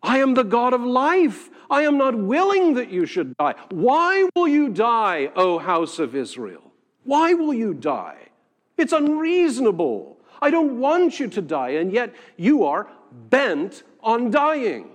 I 0.02 0.18
am 0.18 0.34
the 0.34 0.44
God 0.44 0.72
of 0.72 0.82
life. 0.82 1.50
I 1.70 1.82
am 1.82 1.98
not 1.98 2.16
willing 2.16 2.74
that 2.74 2.90
you 2.90 3.04
should 3.04 3.36
die. 3.36 3.54
Why 3.70 4.28
will 4.34 4.48
you 4.48 4.68
die, 4.68 5.30
O 5.34 5.58
house 5.58 5.98
of 5.98 6.14
Israel? 6.14 6.72
Why 7.04 7.34
will 7.34 7.52
you 7.52 7.74
die? 7.74 8.28
It's 8.76 8.92
unreasonable. 8.92 10.18
I 10.42 10.50
don't 10.50 10.78
want 10.78 11.20
you 11.20 11.28
to 11.28 11.40
die, 11.40 11.70
and 11.70 11.92
yet 11.92 12.14
you 12.36 12.64
are 12.64 12.88
bent 13.30 13.82
on 14.02 14.30
dying. 14.30 14.90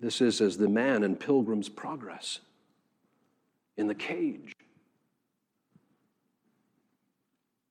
This 0.00 0.20
is 0.20 0.40
as 0.40 0.56
the 0.56 0.68
man 0.68 1.02
in 1.02 1.16
Pilgrim's 1.16 1.68
Progress 1.68 2.40
in 3.76 3.86
the 3.86 3.94
cage. 3.94 4.52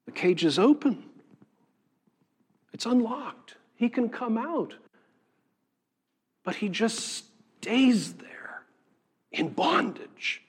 The 0.06 0.12
cage 0.12 0.44
is 0.44 0.60
open, 0.60 1.04
it's 2.74 2.86
unlocked. 2.86 3.56
He 3.76 3.90
can 3.90 4.10
come 4.10 4.38
out, 4.38 4.74
but 6.44 6.56
he 6.56 6.70
just 6.70 7.26
stays 7.60 8.14
there 8.14 8.35
in 9.36 9.50
bondage. 9.50 10.42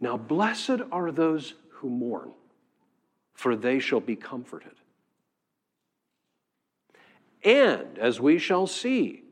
Now, 0.00 0.16
blessed 0.16 0.80
are 0.92 1.10
those 1.10 1.54
who 1.70 1.88
mourn, 1.88 2.32
for 3.32 3.56
they 3.56 3.78
shall 3.78 4.00
be 4.00 4.16
comforted. 4.16 4.72
And, 7.42 7.98
as 7.98 8.20
we 8.20 8.38
shall 8.38 8.66
see, 8.66 9.22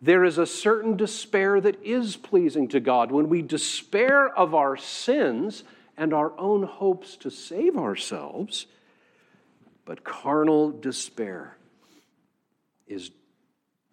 there 0.00 0.24
is 0.24 0.36
a 0.36 0.46
certain 0.46 0.96
despair 0.96 1.60
that 1.60 1.82
is 1.82 2.16
pleasing 2.16 2.68
to 2.68 2.80
God. 2.80 3.10
When 3.10 3.28
we 3.28 3.40
despair 3.40 4.28
of 4.28 4.54
our 4.54 4.76
sins 4.76 5.64
and 5.96 6.12
our 6.12 6.38
own 6.38 6.64
hopes 6.64 7.16
to 7.18 7.30
save 7.30 7.76
ourselves, 7.76 8.66
but 9.84 10.04
carnal 10.04 10.70
despair 10.70 11.56
is 12.92 13.10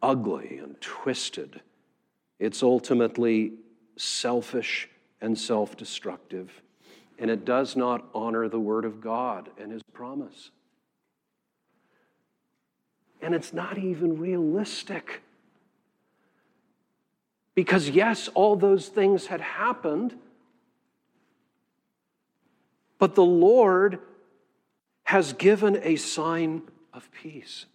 ugly 0.02 0.60
and 0.60 0.80
twisted. 0.82 1.62
It's 2.40 2.64
ultimately 2.64 3.54
selfish 3.98 4.90
and 5.22 5.38
self 5.38 5.76
destructive, 5.76 6.62
and 7.18 7.30
it 7.30 7.46
does 7.46 7.76
not 7.76 8.06
honor 8.14 8.48
the 8.48 8.60
Word 8.60 8.86
of 8.86 9.02
God 9.02 9.50
and 9.58 9.72
His 9.72 9.84
promise. 9.94 10.52
And 13.22 13.36
it's 13.36 13.52
not 13.52 13.78
even 13.78 14.18
realistic. 14.18 15.22
Because, 17.54 17.90
yes, 17.90 18.30
all 18.30 18.56
those 18.56 18.88
things 18.88 19.26
had 19.26 19.42
happened, 19.42 20.16
but 22.98 23.16
the 23.16 23.26
Lord 23.26 24.00
has 25.04 25.34
given 25.34 25.78
a 25.84 25.98
sign 25.98 26.62
of 26.94 27.12
peace. 27.12 27.66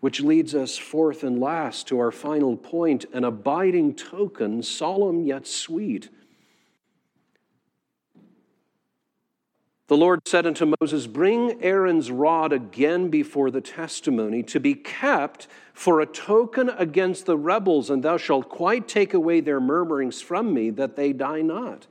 Which 0.00 0.20
leads 0.20 0.54
us 0.54 0.78
fourth 0.78 1.22
and 1.22 1.38
last 1.38 1.86
to 1.88 1.98
our 1.98 2.10
final 2.10 2.56
point 2.56 3.04
an 3.12 3.24
abiding 3.24 3.94
token, 3.94 4.62
solemn 4.62 5.22
yet 5.26 5.46
sweet. 5.46 6.08
The 9.90 9.96
Lord 9.96 10.20
said 10.26 10.46
unto 10.46 10.72
Moses, 10.80 11.08
Bring 11.08 11.60
Aaron's 11.64 12.12
rod 12.12 12.52
again 12.52 13.08
before 13.08 13.50
the 13.50 13.60
testimony 13.60 14.42
to 14.44 14.60
be 14.60 14.76
kept 14.76 15.48
for 15.74 16.00
a 16.00 16.06
token 16.06 16.68
against 16.68 17.26
the 17.26 17.36
rebels, 17.36 17.90
and 17.90 18.00
thou 18.02 18.16
shalt 18.16 18.48
quite 18.48 18.86
take 18.86 19.14
away 19.14 19.40
their 19.40 19.58
murmurings 19.58 20.22
from 20.22 20.54
me, 20.54 20.70
that 20.70 20.94
they 20.94 21.12
die 21.12 21.42
not. 21.42 21.88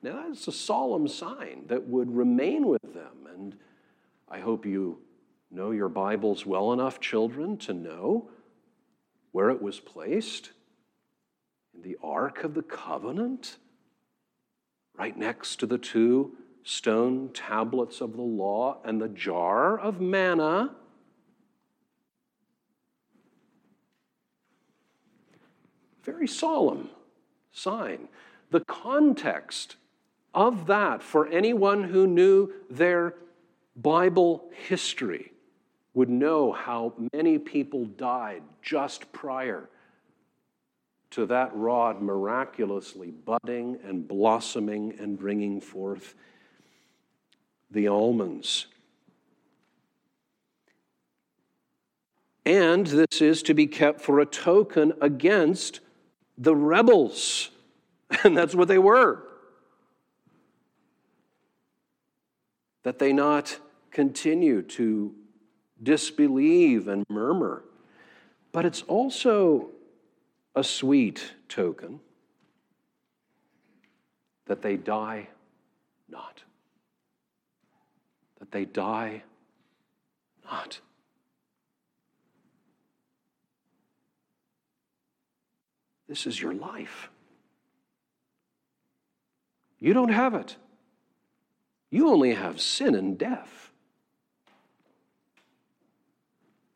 Now, 0.00 0.26
that's 0.28 0.46
a 0.46 0.52
solemn 0.52 1.08
sign 1.08 1.64
that 1.66 1.88
would 1.88 2.16
remain 2.16 2.68
with 2.68 2.94
them. 2.94 3.26
And 3.34 3.56
I 4.28 4.38
hope 4.38 4.64
you 4.64 4.98
know 5.50 5.72
your 5.72 5.88
Bibles 5.88 6.46
well 6.46 6.72
enough, 6.72 7.00
children, 7.00 7.56
to 7.58 7.72
know 7.72 8.30
where 9.32 9.50
it 9.50 9.60
was 9.60 9.80
placed 9.80 10.50
in 11.74 11.82
the 11.82 11.96
Ark 12.02 12.44
of 12.44 12.54
the 12.54 12.62
Covenant, 12.62 13.56
right 14.96 15.16
next 15.16 15.56
to 15.56 15.66
the 15.66 15.78
two 15.78 16.36
stone 16.62 17.30
tablets 17.32 18.00
of 18.00 18.14
the 18.14 18.22
law 18.22 18.78
and 18.84 19.00
the 19.00 19.08
jar 19.08 19.78
of 19.78 20.00
manna. 20.00 20.74
Very 26.02 26.28
solemn 26.28 26.90
sign. 27.52 28.08
The 28.50 28.60
context 28.60 29.76
of 30.34 30.66
that 30.66 31.02
for 31.02 31.26
anyone 31.28 31.84
who 31.84 32.06
knew 32.06 32.52
their 32.68 33.14
Bible 33.76 34.50
history 34.66 35.32
would 35.94 36.08
know 36.08 36.52
how 36.52 36.94
many 37.12 37.38
people 37.38 37.84
died 37.84 38.42
just 38.62 39.12
prior 39.12 39.68
to 41.10 41.26
that 41.26 41.50
rod 41.54 42.00
miraculously 42.00 43.10
budding 43.10 43.78
and 43.84 44.06
blossoming 44.06 44.94
and 45.00 45.18
bringing 45.18 45.60
forth 45.60 46.14
the 47.70 47.88
almonds. 47.88 48.66
And 52.46 52.86
this 52.86 53.20
is 53.20 53.42
to 53.44 53.54
be 53.54 53.66
kept 53.66 54.00
for 54.00 54.20
a 54.20 54.26
token 54.26 54.92
against 55.00 55.80
the 56.38 56.54
rebels. 56.54 57.50
And 58.24 58.36
that's 58.36 58.56
what 58.56 58.66
they 58.66 58.78
were. 58.78 59.22
That 62.82 62.98
they 62.98 63.12
not 63.12 63.56
continue 63.92 64.62
to 64.62 65.14
disbelieve 65.82 66.88
and 66.88 67.04
murmur. 67.08 67.64
But 68.52 68.64
it's 68.66 68.82
also 68.82 69.68
a 70.54 70.64
sweet 70.64 71.34
token 71.48 72.00
that 74.46 74.62
they 74.62 74.76
die 74.76 75.28
not. 76.08 76.42
That 78.40 78.50
they 78.50 78.64
die 78.64 79.22
not. 80.44 80.80
This 86.08 86.26
is 86.26 86.40
your 86.42 86.54
life. 86.54 87.08
You 89.78 89.94
don't 89.94 90.08
have 90.08 90.34
it. 90.34 90.56
You 91.90 92.08
only 92.08 92.34
have 92.34 92.60
sin 92.60 92.96
and 92.96 93.16
death. 93.16 93.59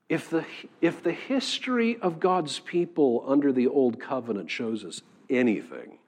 If 0.09 0.29
the, 0.31 0.45
if 0.81 1.03
the 1.03 1.13
history 1.13 1.97
of 1.99 2.21
God's 2.21 2.59
people 2.59 3.25
under 3.27 3.53
the 3.53 3.69
Old 3.69 3.99
Covenant 3.99 4.51
shows 4.51 4.85
us 4.85 5.01
anything, 5.31 5.99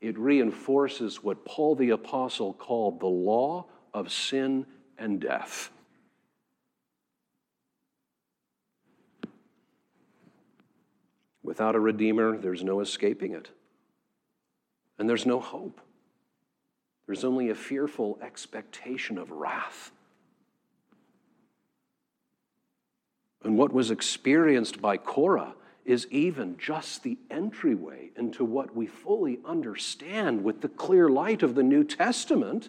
it 0.00 0.18
reinforces 0.18 1.22
what 1.22 1.44
Paul 1.44 1.74
the 1.74 1.90
Apostle 1.90 2.52
called 2.52 3.00
the 3.00 3.06
law 3.06 3.66
of 3.92 4.12
sin 4.12 4.66
and 4.98 5.20
death. 5.20 5.70
Without 11.42 11.74
a 11.74 11.80
Redeemer, 11.80 12.36
there's 12.36 12.62
no 12.62 12.80
escaping 12.80 13.32
it. 13.32 13.48
And 14.98 15.08
there's 15.08 15.26
no 15.26 15.40
hope. 15.40 15.80
There's 17.06 17.24
only 17.24 17.48
a 17.48 17.54
fearful 17.54 18.18
expectation 18.22 19.18
of 19.18 19.30
wrath. 19.30 19.90
And 23.42 23.56
what 23.56 23.72
was 23.72 23.90
experienced 23.90 24.80
by 24.80 24.96
Korah 24.96 25.54
is 25.84 26.06
even 26.10 26.58
just 26.58 27.02
the 27.02 27.18
entryway 27.30 28.10
into 28.16 28.44
what 28.44 28.76
we 28.76 28.86
fully 28.86 29.38
understand 29.44 30.44
with 30.44 30.60
the 30.60 30.68
clear 30.68 31.08
light 31.08 31.42
of 31.42 31.54
the 31.54 31.62
New 31.62 31.84
Testament 31.84 32.68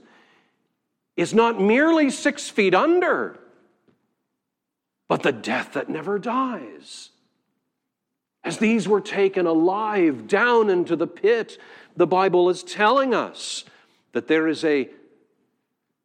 is 1.18 1.34
not 1.34 1.62
merely 1.62 2.10
six 2.10 2.50
feet 2.50 2.74
under, 2.74 3.38
but 5.08 5.24
the 5.24 5.32
death 5.32 5.74
that 5.74 5.90
never 5.90 6.18
dies. 6.18 7.10
As 8.44 8.58
these 8.58 8.88
were 8.88 9.02
taken 9.02 9.46
alive 9.46 10.28
down 10.28 10.70
into 10.70 10.96
the 10.96 11.06
pit, 11.06 11.60
the 11.96 12.08
Bible 12.08 12.50
is 12.50 12.64
telling 12.64 13.14
us 13.14 13.66
that 14.14 14.28
there 14.28 14.48
is 14.48 14.64
a, 14.64 14.90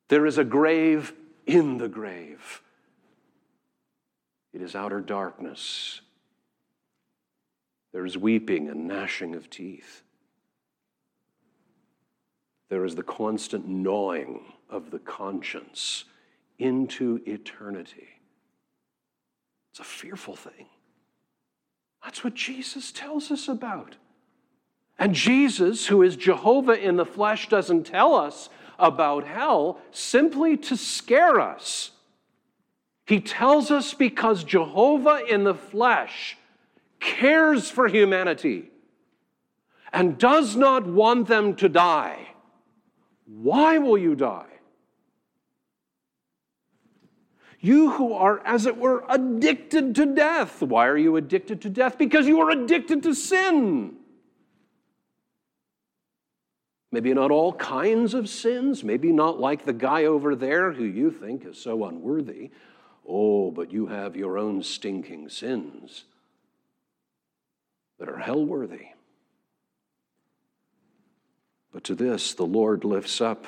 there 0.08 0.26
is 0.26 0.38
a 0.38 0.44
grave 0.44 1.14
in 1.46 1.78
the 1.78 1.88
grave. 1.88 2.62
It 4.56 4.62
is 4.62 4.74
outer 4.74 5.02
darkness. 5.02 6.00
There 7.92 8.06
is 8.06 8.16
weeping 8.16 8.70
and 8.70 8.88
gnashing 8.88 9.34
of 9.34 9.50
teeth. 9.50 10.02
There 12.70 12.86
is 12.86 12.94
the 12.94 13.02
constant 13.02 13.68
gnawing 13.68 14.54
of 14.70 14.90
the 14.90 14.98
conscience 14.98 16.06
into 16.58 17.20
eternity. 17.26 18.08
It's 19.72 19.80
a 19.80 19.84
fearful 19.84 20.36
thing. 20.36 20.68
That's 22.02 22.24
what 22.24 22.32
Jesus 22.32 22.92
tells 22.92 23.30
us 23.30 23.48
about. 23.48 23.96
And 24.98 25.14
Jesus, 25.14 25.88
who 25.88 26.00
is 26.00 26.16
Jehovah 26.16 26.82
in 26.82 26.96
the 26.96 27.04
flesh, 27.04 27.50
doesn't 27.50 27.84
tell 27.84 28.14
us 28.14 28.48
about 28.78 29.24
hell 29.24 29.82
simply 29.90 30.56
to 30.56 30.78
scare 30.78 31.42
us. 31.42 31.90
He 33.06 33.20
tells 33.20 33.70
us 33.70 33.94
because 33.94 34.42
Jehovah 34.42 35.22
in 35.28 35.44
the 35.44 35.54
flesh 35.54 36.36
cares 36.98 37.70
for 37.70 37.86
humanity 37.86 38.70
and 39.92 40.18
does 40.18 40.56
not 40.56 40.86
want 40.86 41.28
them 41.28 41.54
to 41.56 41.68
die. 41.68 42.28
Why 43.26 43.78
will 43.78 43.96
you 43.96 44.16
die? 44.16 44.46
You 47.60 47.90
who 47.92 48.12
are, 48.12 48.40
as 48.44 48.66
it 48.66 48.76
were, 48.76 49.04
addicted 49.08 49.94
to 49.94 50.06
death. 50.06 50.60
Why 50.60 50.86
are 50.88 50.96
you 50.96 51.16
addicted 51.16 51.62
to 51.62 51.70
death? 51.70 51.98
Because 51.98 52.26
you 52.26 52.40
are 52.40 52.50
addicted 52.50 53.04
to 53.04 53.14
sin. 53.14 53.94
Maybe 56.90 57.14
not 57.14 57.30
all 57.30 57.52
kinds 57.52 58.14
of 58.14 58.28
sins, 58.28 58.82
maybe 58.82 59.12
not 59.12 59.40
like 59.40 59.64
the 59.64 59.72
guy 59.72 60.04
over 60.04 60.34
there 60.34 60.72
who 60.72 60.84
you 60.84 61.10
think 61.10 61.44
is 61.44 61.58
so 61.58 61.84
unworthy. 61.84 62.50
Oh, 63.08 63.50
but 63.50 63.72
you 63.72 63.86
have 63.86 64.16
your 64.16 64.38
own 64.38 64.62
stinking 64.62 65.28
sins 65.28 66.04
that 67.98 68.08
are 68.08 68.18
hell 68.18 68.44
worthy. 68.44 68.88
But 71.72 71.84
to 71.84 71.94
this, 71.94 72.34
the 72.34 72.46
Lord 72.46 72.84
lifts 72.84 73.20
up 73.20 73.46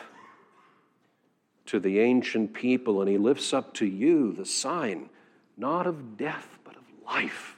to 1.66 1.80
the 1.80 2.00
ancient 2.00 2.54
people, 2.54 3.00
and 3.00 3.10
he 3.10 3.18
lifts 3.18 3.52
up 3.52 3.74
to 3.74 3.86
you 3.86 4.32
the 4.32 4.46
sign 4.46 5.10
not 5.56 5.86
of 5.86 6.16
death, 6.16 6.58
but 6.64 6.76
of 6.76 6.84
life. 7.04 7.56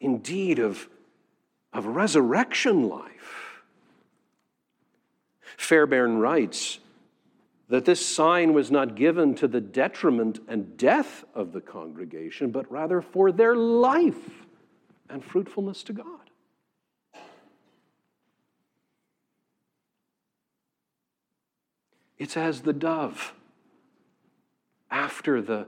Indeed, 0.00 0.58
of, 0.58 0.88
of 1.72 1.86
resurrection 1.86 2.88
life. 2.88 3.62
Fairbairn 5.56 6.18
writes 6.18 6.78
that 7.68 7.84
this 7.84 8.04
sign 8.04 8.52
was 8.52 8.70
not 8.70 8.94
given 8.94 9.34
to 9.34 9.48
the 9.48 9.60
detriment 9.60 10.38
and 10.46 10.76
death 10.76 11.24
of 11.34 11.52
the 11.52 11.60
congregation, 11.60 12.50
but 12.50 12.70
rather 12.70 13.00
for 13.00 13.32
their 13.32 13.56
life 13.56 14.46
and 15.08 15.24
fruitfulness 15.24 15.82
to 15.84 15.92
God. 15.92 16.30
It's 22.18 22.36
as 22.36 22.62
the 22.62 22.72
dove 22.72 23.34
after 24.90 25.42
the, 25.42 25.66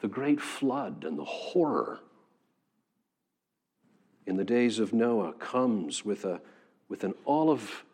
the 0.00 0.08
great 0.08 0.40
flood 0.40 1.04
and 1.06 1.18
the 1.18 1.24
horror 1.24 2.00
in 4.26 4.36
the 4.36 4.44
days 4.44 4.78
of 4.78 4.92
Noah 4.92 5.34
comes 5.34 6.04
with, 6.04 6.24
a, 6.24 6.40
with 6.88 7.04
an 7.04 7.14
olive 7.26 7.84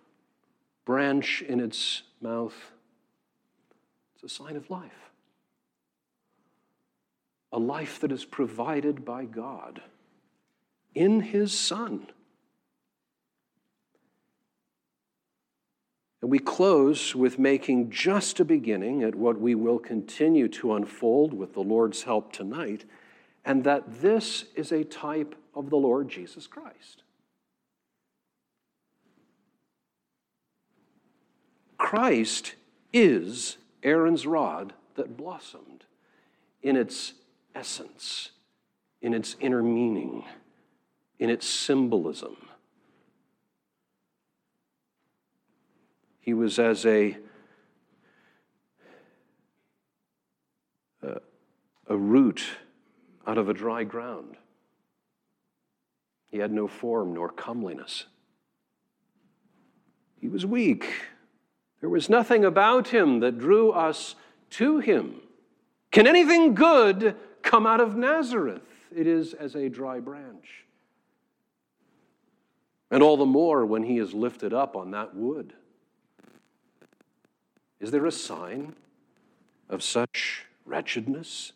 branch 0.89 1.43
in 1.43 1.61
its 1.61 2.03
mouth. 2.23 2.55
It's 4.15 4.33
a 4.33 4.35
sign 4.35 4.57
of 4.57 4.71
life. 4.71 5.11
A 7.53 7.59
life 7.59 8.01
that 8.01 8.11
is 8.11 8.25
provided 8.25 9.05
by 9.05 9.27
God 9.27 9.83
in 10.95 11.21
His 11.21 11.53
Son. 11.53 12.07
And 16.23 16.31
we 16.31 16.39
close 16.39 17.15
with 17.15 17.39
making 17.39 17.91
just 17.91 18.41
a 18.41 18.45
beginning 18.47 19.03
at 19.03 19.15
what 19.15 19.39
we 19.39 19.55
will 19.55 19.79
continue 19.79 20.49
to 20.49 20.73
unfold 20.73 21.35
with 21.35 21.53
the 21.53 21.61
Lord's 21.61 22.05
help 22.05 22.33
tonight, 22.33 22.87
and 23.45 23.63
that 23.65 24.01
this 24.01 24.47
is 24.55 24.73
a 24.73 24.85
type 24.85 25.35
of 25.55 25.69
the 25.69 25.77
Lord 25.77 26.09
Jesus 26.09 26.47
Christ. 26.47 27.03
Christ 31.79 32.55
is 32.93 33.57
Aaron's 33.83 34.27
rod 34.27 34.75
that 34.97 35.17
blossomed 35.17 35.85
in 36.63 36.77
its 36.77 37.15
essence, 37.55 38.33
in 39.01 39.15
its 39.15 39.37
inner 39.41 39.63
meaning, 39.63 40.25
in 41.19 41.31
its 41.31 41.47
symbolism 41.47 42.37
He 46.29 46.35
was 46.35 46.59
as 46.59 46.85
a, 46.85 47.17
a 51.03 51.97
root 51.97 52.45
out 53.27 53.39
of 53.39 53.49
a 53.49 53.55
dry 53.55 53.85
ground. 53.85 54.37
He 56.31 56.37
had 56.37 56.53
no 56.53 56.69
form 56.69 57.15
nor 57.15 57.31
comeliness. 57.31 58.05
He 60.21 60.29
was 60.29 60.45
weak. 60.45 60.85
There 61.81 61.91
was 61.91 62.09
nothing 62.09 62.45
about 62.45 62.89
him 62.89 63.21
that 63.21 63.39
drew 63.39 63.71
us 63.71 64.15
to 64.51 64.79
him. 64.79 65.21
Can 65.91 66.07
anything 66.07 66.55
good 66.55 67.17
come 67.43 67.67
out 67.67 67.81
of 67.81 67.97
Nazareth? 67.97 68.63
It 68.95 69.07
is 69.07 69.35
as 69.35 69.55
a 69.55 69.69
dry 69.69 70.01
branch. 70.01 70.65
And 72.91 73.03
all 73.03 73.17
the 73.17 73.27
more 73.27 73.65
when 73.67 73.83
he 73.83 73.99
is 73.99 74.15
lifted 74.15 74.53
up 74.53 74.75
on 74.75 74.91
that 74.93 75.15
wood. 75.15 75.53
Is 77.81 77.91
there 77.91 78.07
a 78.07 78.13
sign 78.13 78.75
of 79.69 79.83
such 79.83 80.47
wretchedness, 80.65 81.53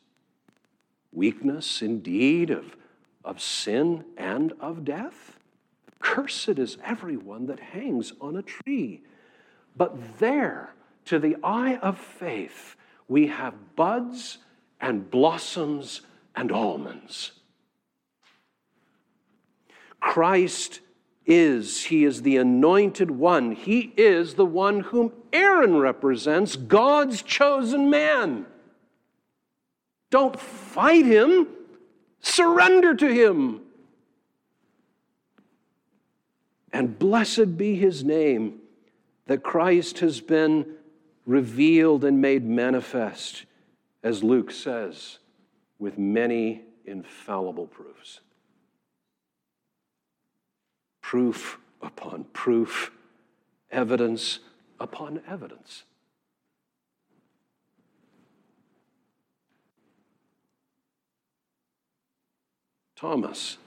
weakness 1.11 1.83
indeed, 1.83 2.51
of, 2.51 2.77
of 3.25 3.41
sin 3.41 4.05
and 4.17 4.53
of 4.61 4.85
death? 4.85 5.37
Cursed 6.01 6.59
is 6.59 6.79
everyone 6.85 7.47
that 7.47 7.61
hangs 7.61 8.13
on 8.21 8.37
a 8.37 8.43
tree. 8.43 9.03
But 9.77 10.19
there, 10.19 10.75
to 11.07 11.19
the 11.19 11.37
eye 11.43 11.77
of 11.77 11.99
faith, 11.99 12.77
we 13.09 13.29
have 13.29 13.77
buds 13.77 14.39
and 14.81 15.11
blossoms 15.11 16.03
and 16.35 16.53
almonds. 16.53 17.33
Christ 20.01 20.81
is. 21.25 21.85
He 21.85 22.05
is 22.05 22.23
the 22.23 22.37
anointed 22.37 23.11
one. 23.11 23.53
He 23.53 23.93
is 23.97 24.35
the 24.35 24.47
one 24.47 24.81
whom 24.81 25.13
Aaron 25.33 25.77
represents, 25.77 26.57
God's 26.57 27.23
chosen 27.23 27.89
man. 27.89 28.47
Don't 30.11 30.39
fight 30.39 31.07
him, 31.07 31.47
surrender 32.21 32.95
to 32.95 33.07
him. 33.07 33.61
And 36.73 36.99
blessed 36.99 37.57
be 37.57 37.77
his 37.77 38.03
name 38.03 38.62
that 39.27 39.43
Christ 39.43 40.01
has 40.01 40.21
been 40.21 40.67
revealed 41.27 42.05
and 42.05 42.21
made 42.21 42.45
manifest, 42.45 43.45
as 44.03 44.23
Luke 44.23 44.51
says, 44.51 45.19
with 45.79 45.99
many 45.99 46.63
infallible 46.85 47.67
proofs 47.67 48.21
proof 51.13 51.59
upon 51.83 52.25
proof, 52.33 52.91
evidence 53.71 54.39
upon 54.81 55.21
evidence. 55.29 55.83
Thomas, 62.97 63.59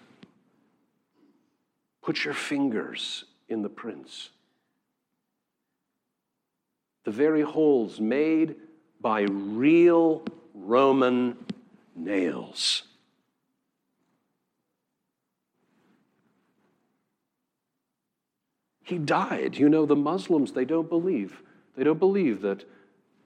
put 2.02 2.26
your 2.26 2.34
fingers 2.34 3.26
in 3.48 3.62
the 3.62 3.70
prints. 3.70 4.32
The 7.06 7.12
very 7.12 7.42
holes 7.42 8.00
made 8.02 8.56
by 9.00 9.22
real 9.22 10.26
Roman 10.54 11.38
nails. 11.96 12.84
He 18.84 18.98
died. 18.98 19.58
You 19.58 19.70
know, 19.70 19.86
the 19.86 19.96
Muslims, 19.96 20.52
they 20.52 20.66
don't 20.66 20.90
believe. 20.90 21.42
They 21.76 21.84
don't 21.84 22.00
believe 22.00 22.42
that 22.42 22.64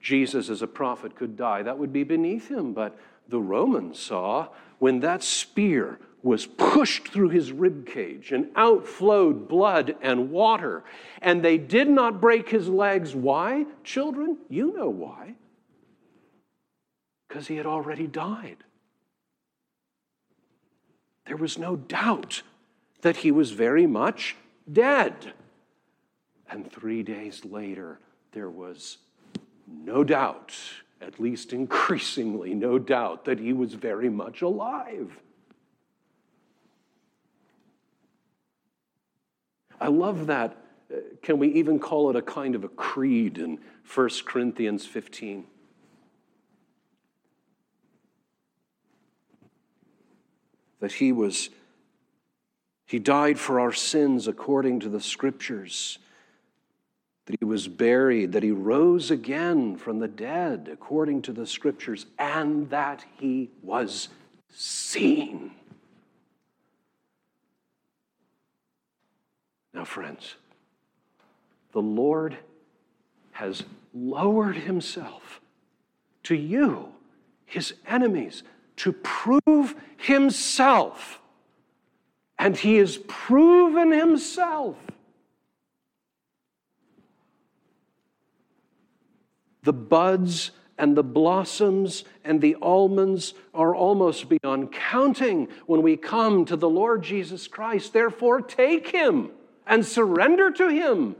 Jesus 0.00 0.48
as 0.48 0.62
a 0.62 0.66
prophet 0.66 1.14
could 1.14 1.36
die. 1.36 1.62
That 1.62 1.78
would 1.78 1.92
be 1.92 2.04
beneath 2.04 2.48
him. 2.48 2.72
But 2.72 2.98
the 3.28 3.40
Romans 3.40 3.98
saw 3.98 4.48
when 4.78 5.00
that 5.00 5.22
spear 5.22 5.98
was 6.22 6.46
pushed 6.46 7.08
through 7.08 7.30
his 7.30 7.52
rib 7.52 7.86
cage 7.86 8.32
and 8.32 8.48
outflowed 8.54 9.48
blood 9.48 9.96
and 10.02 10.30
water, 10.30 10.84
and 11.22 11.42
they 11.42 11.58
did 11.58 11.88
not 11.88 12.20
break 12.20 12.48
his 12.48 12.68
legs. 12.68 13.14
Why? 13.14 13.66
Children, 13.84 14.38
you 14.48 14.76
know 14.76 14.90
why. 14.90 15.34
Because 17.28 17.46
he 17.46 17.56
had 17.56 17.66
already 17.66 18.06
died. 18.06 18.58
There 21.26 21.36
was 21.36 21.58
no 21.58 21.76
doubt 21.76 22.42
that 23.02 23.18
he 23.18 23.30
was 23.30 23.52
very 23.52 23.86
much 23.86 24.36
dead. 24.70 25.32
And 26.50 26.70
three 26.70 27.02
days 27.02 27.44
later, 27.44 28.00
there 28.32 28.50
was 28.50 28.98
no 29.68 30.02
doubt, 30.02 30.52
at 31.00 31.20
least 31.20 31.52
increasingly, 31.52 32.54
no 32.54 32.78
doubt 32.78 33.24
that 33.24 33.38
he 33.38 33.52
was 33.52 33.74
very 33.74 34.10
much 34.10 34.42
alive. 34.42 35.16
I 39.80 39.88
love 39.88 40.26
that. 40.26 40.56
Uh, 40.92 40.96
can 41.22 41.38
we 41.38 41.48
even 41.54 41.78
call 41.78 42.10
it 42.10 42.16
a 42.16 42.22
kind 42.22 42.54
of 42.54 42.64
a 42.64 42.68
creed 42.68 43.38
in 43.38 43.58
1 43.92 44.08
Corinthians 44.26 44.86
15? 44.86 45.44
That 50.80 50.92
he 50.92 51.12
was, 51.12 51.50
he 52.86 52.98
died 52.98 53.38
for 53.38 53.60
our 53.60 53.72
sins 53.72 54.28
according 54.28 54.80
to 54.80 54.88
the 54.88 55.00
scriptures 55.00 55.98
that 57.30 57.38
he 57.38 57.44
was 57.44 57.68
buried, 57.68 58.32
that 58.32 58.42
he 58.42 58.50
rose 58.50 59.10
again 59.10 59.76
from 59.76 60.00
the 60.00 60.08
dead 60.08 60.68
according 60.72 61.22
to 61.22 61.32
the 61.32 61.46
scriptures, 61.46 62.06
and 62.18 62.68
that 62.70 63.04
he 63.18 63.50
was 63.62 64.08
seen. 64.52 65.49
Now, 69.80 69.84
friends, 69.86 70.34
the 71.72 71.80
Lord 71.80 72.36
has 73.30 73.62
lowered 73.94 74.56
himself 74.56 75.40
to 76.24 76.34
you, 76.34 76.92
his 77.46 77.72
enemies, 77.86 78.42
to 78.76 78.92
prove 78.92 79.74
himself. 79.96 81.22
And 82.38 82.58
he 82.58 82.76
has 82.76 82.98
proven 83.08 83.90
himself 83.90 84.76
The 89.62 89.72
buds 89.72 90.50
and 90.76 90.94
the 90.94 91.02
blossoms 91.02 92.04
and 92.22 92.42
the 92.42 92.56
almonds 92.56 93.32
are 93.54 93.74
almost 93.74 94.28
beyond 94.28 94.72
counting 94.72 95.48
when 95.64 95.80
we 95.80 95.96
come 95.96 96.44
to 96.44 96.56
the 96.56 96.68
Lord 96.68 97.02
Jesus 97.02 97.48
Christ. 97.48 97.94
Therefore, 97.94 98.42
take 98.42 98.88
him 98.88 99.30
and 99.70 99.86
surrender 99.86 100.50
to 100.50 100.68
him. 100.68 101.16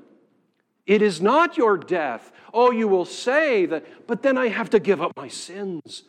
It 0.84 1.00
is 1.00 1.22
not 1.22 1.56
your 1.56 1.78
death. 1.78 2.32
Oh, 2.52 2.72
you 2.72 2.88
will 2.88 3.04
say 3.04 3.64
that, 3.66 4.06
but 4.08 4.22
then 4.22 4.36
I 4.36 4.48
have 4.48 4.68
to 4.70 4.80
give 4.80 5.00
up 5.00 5.12
my 5.16 5.28
sins. 5.28 6.02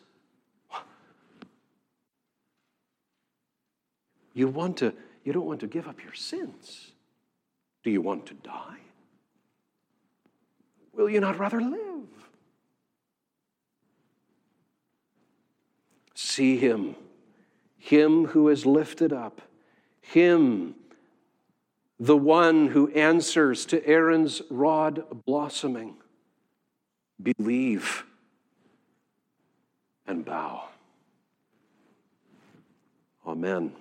You 4.34 4.48
want 4.48 4.78
to 4.78 4.94
you 5.24 5.34
don't 5.34 5.46
want 5.46 5.60
to 5.60 5.68
give 5.68 5.88
up 5.88 6.04
your 6.04 6.16
sins. 6.16 6.92
Do 7.84 7.92
you 7.92 8.02
want 8.02 8.26
to 8.28 8.34
die? 8.34 8.80
Will 10.94 11.10
you 11.10 11.20
not 11.20 11.38
rather 11.38 11.62
live? 11.62 12.08
See 16.16 16.58
him, 16.58 16.96
him 17.78 18.26
who 18.26 18.50
is 18.50 18.66
lifted 18.66 19.14
up, 19.14 19.42
him, 20.02 20.76
the 22.02 22.18
one 22.18 22.70
who 22.70 22.90
answers 22.94 23.64
to 23.64 23.86
Aaron's 23.86 24.42
rod 24.50 25.04
blossoming. 25.28 25.94
Believe 27.22 28.04
and 30.08 30.26
bow. 30.26 30.64
Amen. 33.28 33.72